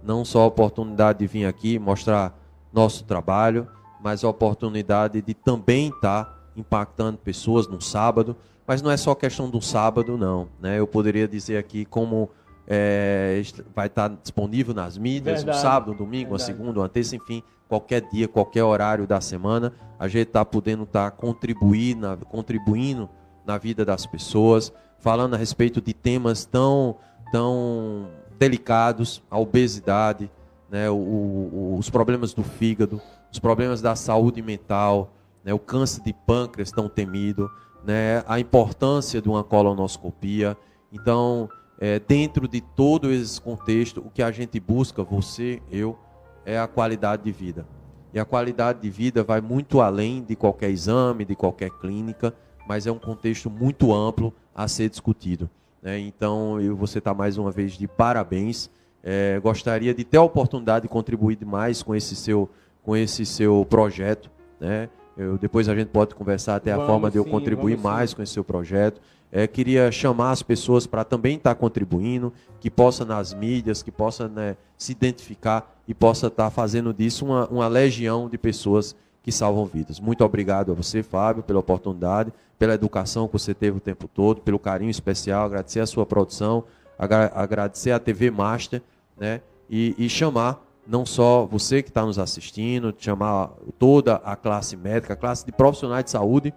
não 0.03 0.23
só 0.23 0.41
a 0.41 0.45
oportunidade 0.45 1.19
de 1.19 1.27
vir 1.27 1.45
aqui 1.45 1.77
mostrar 1.77 2.37
nosso 2.71 3.03
trabalho, 3.03 3.67
mas 4.01 4.23
a 4.23 4.29
oportunidade 4.29 5.21
de 5.21 5.33
também 5.33 5.89
estar 5.89 6.25
tá 6.25 6.39
impactando 6.55 7.17
pessoas 7.17 7.67
no 7.67 7.81
sábado. 7.81 8.35
Mas 8.65 8.81
não 8.81 8.91
é 8.91 8.97
só 8.97 9.15
questão 9.15 9.49
do 9.49 9.61
sábado, 9.61 10.17
não. 10.17 10.47
Né? 10.59 10.79
Eu 10.79 10.85
poderia 10.85 11.27
dizer 11.27 11.57
aqui 11.57 11.85
como 11.85 12.29
é, 12.67 13.41
vai 13.75 13.87
estar 13.87 14.09
tá 14.09 14.15
disponível 14.21 14.73
nas 14.75 14.97
mídias, 14.97 15.43
Verdade. 15.43 15.57
um 15.57 15.61
sábado, 15.61 15.91
um 15.91 15.95
domingo, 15.95 16.29
Verdade. 16.29 16.31
uma 16.31 16.39
segunda, 16.39 16.79
uma 16.79 16.89
terça, 16.89 17.15
enfim, 17.15 17.41
qualquer 17.67 18.01
dia, 18.01 18.27
qualquer 18.27 18.63
horário 18.63 19.07
da 19.07 19.19
semana, 19.19 19.73
a 19.97 20.07
gente 20.07 20.27
está 20.27 20.45
podendo 20.45 20.83
estar 20.83 21.09
tá 21.09 21.17
contribuindo, 21.17 22.25
contribuindo 22.27 23.09
na 23.43 23.57
vida 23.57 23.83
das 23.83 24.05
pessoas, 24.05 24.71
falando 24.99 25.33
a 25.33 25.37
respeito 25.37 25.81
de 25.81 25.93
temas 25.93 26.45
tão, 26.45 26.97
tão 27.31 28.07
delicados, 28.39 29.21
a 29.29 29.37
obesidade, 29.37 30.31
né, 30.71 30.89
o, 30.89 30.95
o, 30.95 31.75
os 31.77 31.89
problemas 31.89 32.33
do 32.33 32.43
fígado, 32.43 33.01
os 33.31 33.37
problemas 33.37 33.81
da 33.81 33.95
saúde 33.95 34.41
mental, 34.41 35.11
né, 35.43 35.53
o 35.53 35.59
câncer 35.59 36.01
de 36.01 36.13
pâncreas 36.13 36.71
tão 36.71 36.87
temido, 36.87 37.51
né, 37.83 38.23
a 38.25 38.39
importância 38.39 39.21
de 39.21 39.27
uma 39.27 39.43
colonoscopia. 39.43 40.57
Então, 40.91 41.49
é, 41.79 41.99
dentro 41.99 42.47
de 42.47 42.61
todo 42.61 43.11
esse 43.11 43.39
contexto, 43.41 43.99
o 43.99 44.09
que 44.09 44.23
a 44.23 44.31
gente 44.31 44.57
busca, 44.59 45.03
você, 45.03 45.61
eu, 45.69 45.97
é 46.45 46.57
a 46.57 46.67
qualidade 46.67 47.23
de 47.23 47.31
vida. 47.31 47.65
E 48.13 48.19
a 48.19 48.25
qualidade 48.25 48.81
de 48.81 48.89
vida 48.89 49.23
vai 49.23 49.41
muito 49.41 49.81
além 49.81 50.23
de 50.23 50.35
qualquer 50.35 50.69
exame, 50.69 51.25
de 51.25 51.35
qualquer 51.35 51.69
clínica, 51.69 52.33
mas 52.67 52.87
é 52.87 52.91
um 52.91 52.97
contexto 52.97 53.49
muito 53.49 53.93
amplo 53.93 54.33
a 54.55 54.67
ser 54.67 54.89
discutido. 54.89 55.49
Né? 55.81 55.99
Então, 55.99 56.59
eu 56.59 56.75
você 56.75 56.99
está 56.99 57.13
mais 57.13 57.37
uma 57.37 57.51
vez 57.51 57.73
de 57.73 57.87
parabéns. 57.87 58.69
É, 59.03 59.39
gostaria 59.39 59.93
de 59.93 60.03
ter 60.03 60.17
a 60.17 60.23
oportunidade 60.23 60.83
de 60.83 60.89
contribuir 60.89 61.37
mais 61.45 61.81
com 61.81 61.95
esse 61.95 62.15
seu, 62.15 62.49
com 62.83 62.95
esse 62.95 63.25
seu 63.25 63.65
projeto. 63.69 64.29
Né? 64.59 64.89
Eu, 65.17 65.37
depois 65.37 65.67
a 65.69 65.75
gente 65.75 65.89
pode 65.89 66.15
conversar 66.15 66.55
até 66.55 66.71
vamos 66.71 66.83
a 66.83 66.87
forma 66.87 67.11
de 67.11 67.17
eu 67.17 67.23
sim, 67.23 67.29
contribuir 67.29 67.77
mais 67.77 68.09
sim. 68.09 68.15
com 68.15 68.23
esse 68.23 68.33
seu 68.33 68.43
projeto. 68.43 69.01
É, 69.31 69.45
queria 69.45 69.91
chamar 69.91 70.31
as 70.31 70.41
pessoas 70.41 70.87
para 70.87 71.03
também 71.03 71.37
estar 71.37 71.53
tá 71.53 71.59
contribuindo, 71.59 72.33
que 72.59 72.69
possa 72.69 73.05
nas 73.05 73.33
mídias, 73.33 73.83
que 73.83 73.91
possa 73.91 74.27
né, 74.27 74.57
se 74.77 74.91
identificar 74.91 75.75
e 75.87 75.93
possa 75.93 76.27
estar 76.27 76.45
tá 76.45 76.49
fazendo 76.49 76.93
disso 76.93 77.25
uma, 77.25 77.47
uma 77.47 77.67
legião 77.67 78.27
de 78.27 78.37
pessoas 78.37 78.95
que 79.21 79.31
salvam 79.31 79.65
vidas. 79.65 79.99
Muito 79.99 80.23
obrigado 80.23 80.71
a 80.71 80.75
você, 80.75 81.03
Fábio, 81.03 81.43
pela 81.43 81.59
oportunidade, 81.59 82.31
pela 82.57 82.73
educação 82.73 83.27
que 83.27 83.33
você 83.33 83.53
teve 83.53 83.77
o 83.77 83.81
tempo 83.81 84.07
todo, 84.07 84.41
pelo 84.41 84.59
carinho 84.59 84.91
especial, 84.91 85.45
agradecer 85.45 85.79
a 85.79 85.85
sua 85.85 86.05
produção, 86.05 86.63
agra 86.97 87.31
agradecer 87.33 87.91
a 87.91 87.99
TV 87.99 88.31
Master, 88.31 88.81
né? 89.17 89.41
E, 89.69 89.95
e 89.97 90.09
chamar 90.09 90.65
não 90.89 91.05
só 91.05 91.45
você 91.45 91.83
que 91.83 91.89
está 91.89 92.03
nos 92.03 92.17
assistindo, 92.17 92.93
chamar 92.97 93.51
toda 93.77 94.15
a 94.15 94.35
classe 94.35 94.75
médica, 94.75 95.13
a 95.13 95.15
classe 95.15 95.45
de 95.45 95.51
profissionais 95.51 96.03
de 96.03 96.09
saúde, 96.09 96.51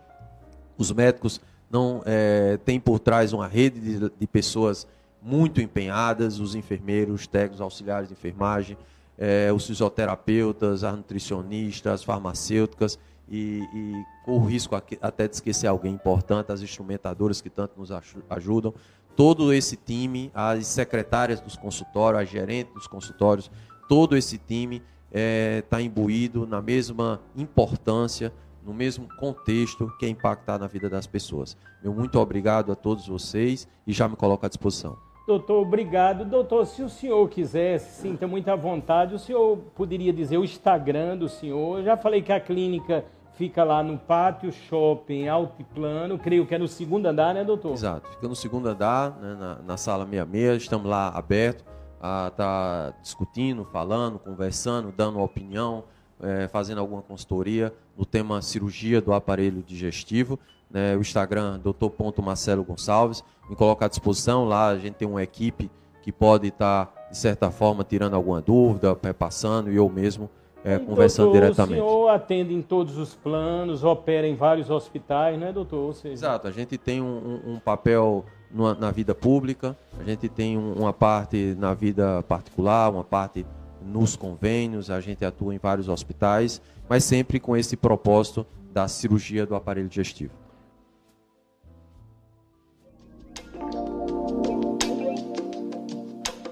os 0.79 0.91
médicos 0.91 1.39
não 1.71 2.03
é, 2.07 2.59
tem 2.65 2.81
por 2.81 2.99
trás 2.99 3.35
uma 3.35 3.47
rede 3.47 3.79
de, 3.79 4.11
de, 4.19 4.27
pessoas 4.27 4.87
muito 5.21 5.61
empenhadas, 5.61 6.41
os 6.41 6.55
enfermeiros, 6.55 7.21
os 7.21 7.27
técnicos, 7.27 7.61
auxiliares 7.61 8.09
de 8.09 8.15
enfermagem, 8.15 8.77
é, 9.19 9.53
os 9.53 9.67
fisioterapeutas, 9.67 10.85
as 10.85 10.97
nutricionistas, 10.97 11.93
as 11.93 12.05
farmacêuticas 12.05 12.99
e, 13.29 13.63
e 13.75 14.05
com 14.25 14.39
o 14.39 14.45
risco 14.45 14.75
até 14.75 15.29
de 15.29 15.35
esquecer 15.35 15.67
alguém 15.67 15.95
importante, 15.95 16.53
as 16.53 16.63
instrumentadoras 16.63 17.41
que 17.41 17.51
tanto 17.51 17.79
nos 17.79 17.91
ajudam, 18.31 18.75
todo 19.17 19.53
esse 19.53 19.77
time, 19.77 20.31
as 20.35 20.67
secretárias 20.67 21.41
dos 21.41 21.57
consultórios, 21.57 22.23
as 22.23 22.29
gerentes 22.29 22.75
dos 22.75 22.87
consultórios, 22.87 23.51
todo 23.89 24.17
esse 24.17 24.39
time 24.39 24.77
está 24.77 24.85
é, 25.13 25.63
tá 25.63 25.81
imbuído 25.81 26.47
na 26.47 26.63
mesma 26.63 27.21
importância 27.37 28.33
no 28.65 28.73
mesmo 28.73 29.09
contexto 29.17 29.93
que 29.99 30.07
é 30.07 30.09
impactar 30.09 30.59
na 30.59 30.67
vida 30.67 30.89
das 30.89 31.07
pessoas. 31.07 31.57
Meu 31.83 31.93
muito 31.93 32.19
obrigado 32.19 32.71
a 32.71 32.77
todos 32.77 33.07
vocês 33.07 33.69
e 33.87 33.93
já 33.93 34.09
me 34.09 34.17
coloco 34.17 34.47
à 34.47 34.49
disposição. 34.49 34.97
Doutor, 35.33 35.63
obrigado. 35.63 36.27
Doutor, 36.27 36.67
se 36.67 36.83
o 36.83 36.91
senhor 36.91 37.27
quisesse, 37.31 38.03
sinta 38.03 38.27
muita 38.27 38.55
vontade, 38.55 39.15
o 39.15 39.19
senhor 39.19 39.57
poderia 39.75 40.13
dizer 40.13 40.37
o 40.37 40.45
Instagram 40.45 41.17
do 41.17 41.27
senhor. 41.27 41.79
Eu 41.79 41.85
já 41.85 41.97
falei 41.97 42.21
que 42.21 42.31
a 42.31 42.39
clínica 42.39 43.03
fica 43.33 43.65
lá 43.65 43.83
no 43.83 43.97
Pátio 43.97 44.53
Shopping 44.53 45.29
Altiplano, 45.29 46.19
creio 46.19 46.47
que 46.47 46.55
é 46.55 46.59
no 46.59 46.69
segundo 46.69 47.07
andar, 47.07 47.33
né, 47.33 47.43
doutor? 47.45 47.73
Exato, 47.73 48.11
fica 48.11 48.29
no 48.29 48.37
segundo 48.37 48.69
andar, 48.69 49.19
né, 49.23 49.35
na, 49.35 49.55
na 49.63 49.77
sala 49.79 50.05
66, 50.05 50.65
estamos 50.65 50.87
lá 50.87 51.09
aberto 51.09 51.65
a 51.99 52.29
estar 52.29 52.93
tá 52.93 52.99
discutindo, 53.01 53.65
falando, 53.65 54.19
conversando, 54.19 54.93
dando 54.95 55.19
opinião, 55.19 55.85
é, 56.23 56.49
fazendo 56.49 56.79
alguma 56.79 57.03
consultoria 57.03 57.73
no 57.97 58.05
tema 58.05 58.41
cirurgia 58.41 59.01
do 59.01 59.13
aparelho 59.13 59.63
digestivo. 59.63 60.39
Né, 60.71 60.97
o 60.97 61.01
Instagram, 61.01 61.59
doutor.marcelo 61.59 62.65
Gonçalves, 62.65 63.23
me 63.49 63.57
coloca 63.57 63.85
à 63.85 63.89
disposição. 63.89 64.45
Lá 64.47 64.69
a 64.69 64.79
gente 64.79 64.95
tem 64.95 65.07
uma 65.07 65.23
equipe 65.23 65.71
que 66.03 66.11
pode 66.11 66.49
estar, 66.49 66.93
de 67.11 67.17
certa 67.19 67.51
forma, 67.51 67.85
tirando 67.85 68.15
alguma 68.15 68.41
dúvida, 68.41 68.95
passando, 68.95 69.71
e 69.71 69.77
eu 69.77 69.89
mesmo 69.89 70.31
é, 70.65 70.79
conversando 70.79 71.27
doutor, 71.27 71.41
diretamente. 71.41 71.81
O 71.81 71.85
senhor 71.85 72.09
atende 72.09 72.55
em 72.55 72.63
todos 72.63 72.97
os 72.97 73.15
planos, 73.15 73.85
opera 73.85 74.27
em 74.27 74.35
vários 74.35 74.71
hospitais, 74.71 75.39
né, 75.39 75.53
doutor? 75.53 75.95
Seja... 75.95 76.15
Exato, 76.15 76.49
a 76.49 76.51
gente 76.51 76.79
tem 76.79 77.01
um, 77.01 77.41
um 77.47 77.59
papel 77.59 78.25
na, 78.51 78.75
na, 78.75 78.91
vida 78.91 79.15
pública, 79.15 79.77
a 79.99 80.05
gente 80.05 80.29
tem 80.29 80.57
um, 80.57 80.73
uma 80.75 80.93
parte 80.93 81.57
na 81.59 81.75
vida 81.75 82.23
particular, 82.25 82.91
uma 82.91 83.05
parte 83.05 83.45
nos 83.85 84.17
convênios, 84.17 84.91
a 84.91 85.01
gente 85.01 85.25
atua 85.25 85.55
em 85.55 85.59
vários 85.59 85.89
hospitais, 85.89 86.61
mas 86.89 87.05
sempre 87.05 87.41
com 87.41 87.57
esse 87.57 87.77
propósito 87.77 88.47
da 88.73 88.89
cirurgia 88.89 89.45
do 89.45 89.55
aparelho 89.55 89.89
digestivo. 89.89 90.33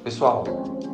Pessoal, 0.05 0.45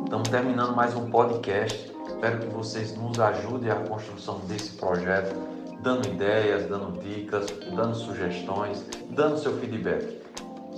estamos 0.03 0.29
terminando 0.29 0.75
mais 0.75 0.95
um 0.95 1.09
podcast. 1.09 1.91
Espero 2.07 2.39
que 2.39 2.47
vocês 2.47 2.95
nos 2.95 3.19
ajudem 3.19 3.69
a 3.69 3.75
construção 3.75 4.39
desse 4.47 4.77
projeto, 4.77 5.35
dando 5.81 6.07
ideias, 6.07 6.67
dando 6.67 6.99
dicas, 7.01 7.45
dando 7.75 7.95
sugestões, 7.95 8.85
dando 9.09 9.37
seu 9.37 9.57
feedback. 9.59 10.21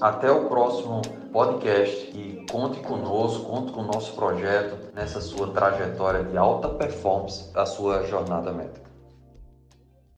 Até 0.02 0.32
o 0.32 0.46
próximo 0.46 1.02
podcast 1.34 2.10
e 2.18 2.46
conte 2.50 2.80
conosco, 2.80 3.44
conte 3.44 3.74
com 3.74 3.82
o 3.82 3.86
nosso 3.86 4.14
projeto 4.14 4.78
nessa 4.96 5.20
sua 5.20 5.52
trajetória 5.52 6.24
de 6.24 6.38
alta 6.38 6.70
performance 6.70 7.52
da 7.52 7.66
sua 7.66 8.04
jornada 8.04 8.54
médica. 8.54 8.89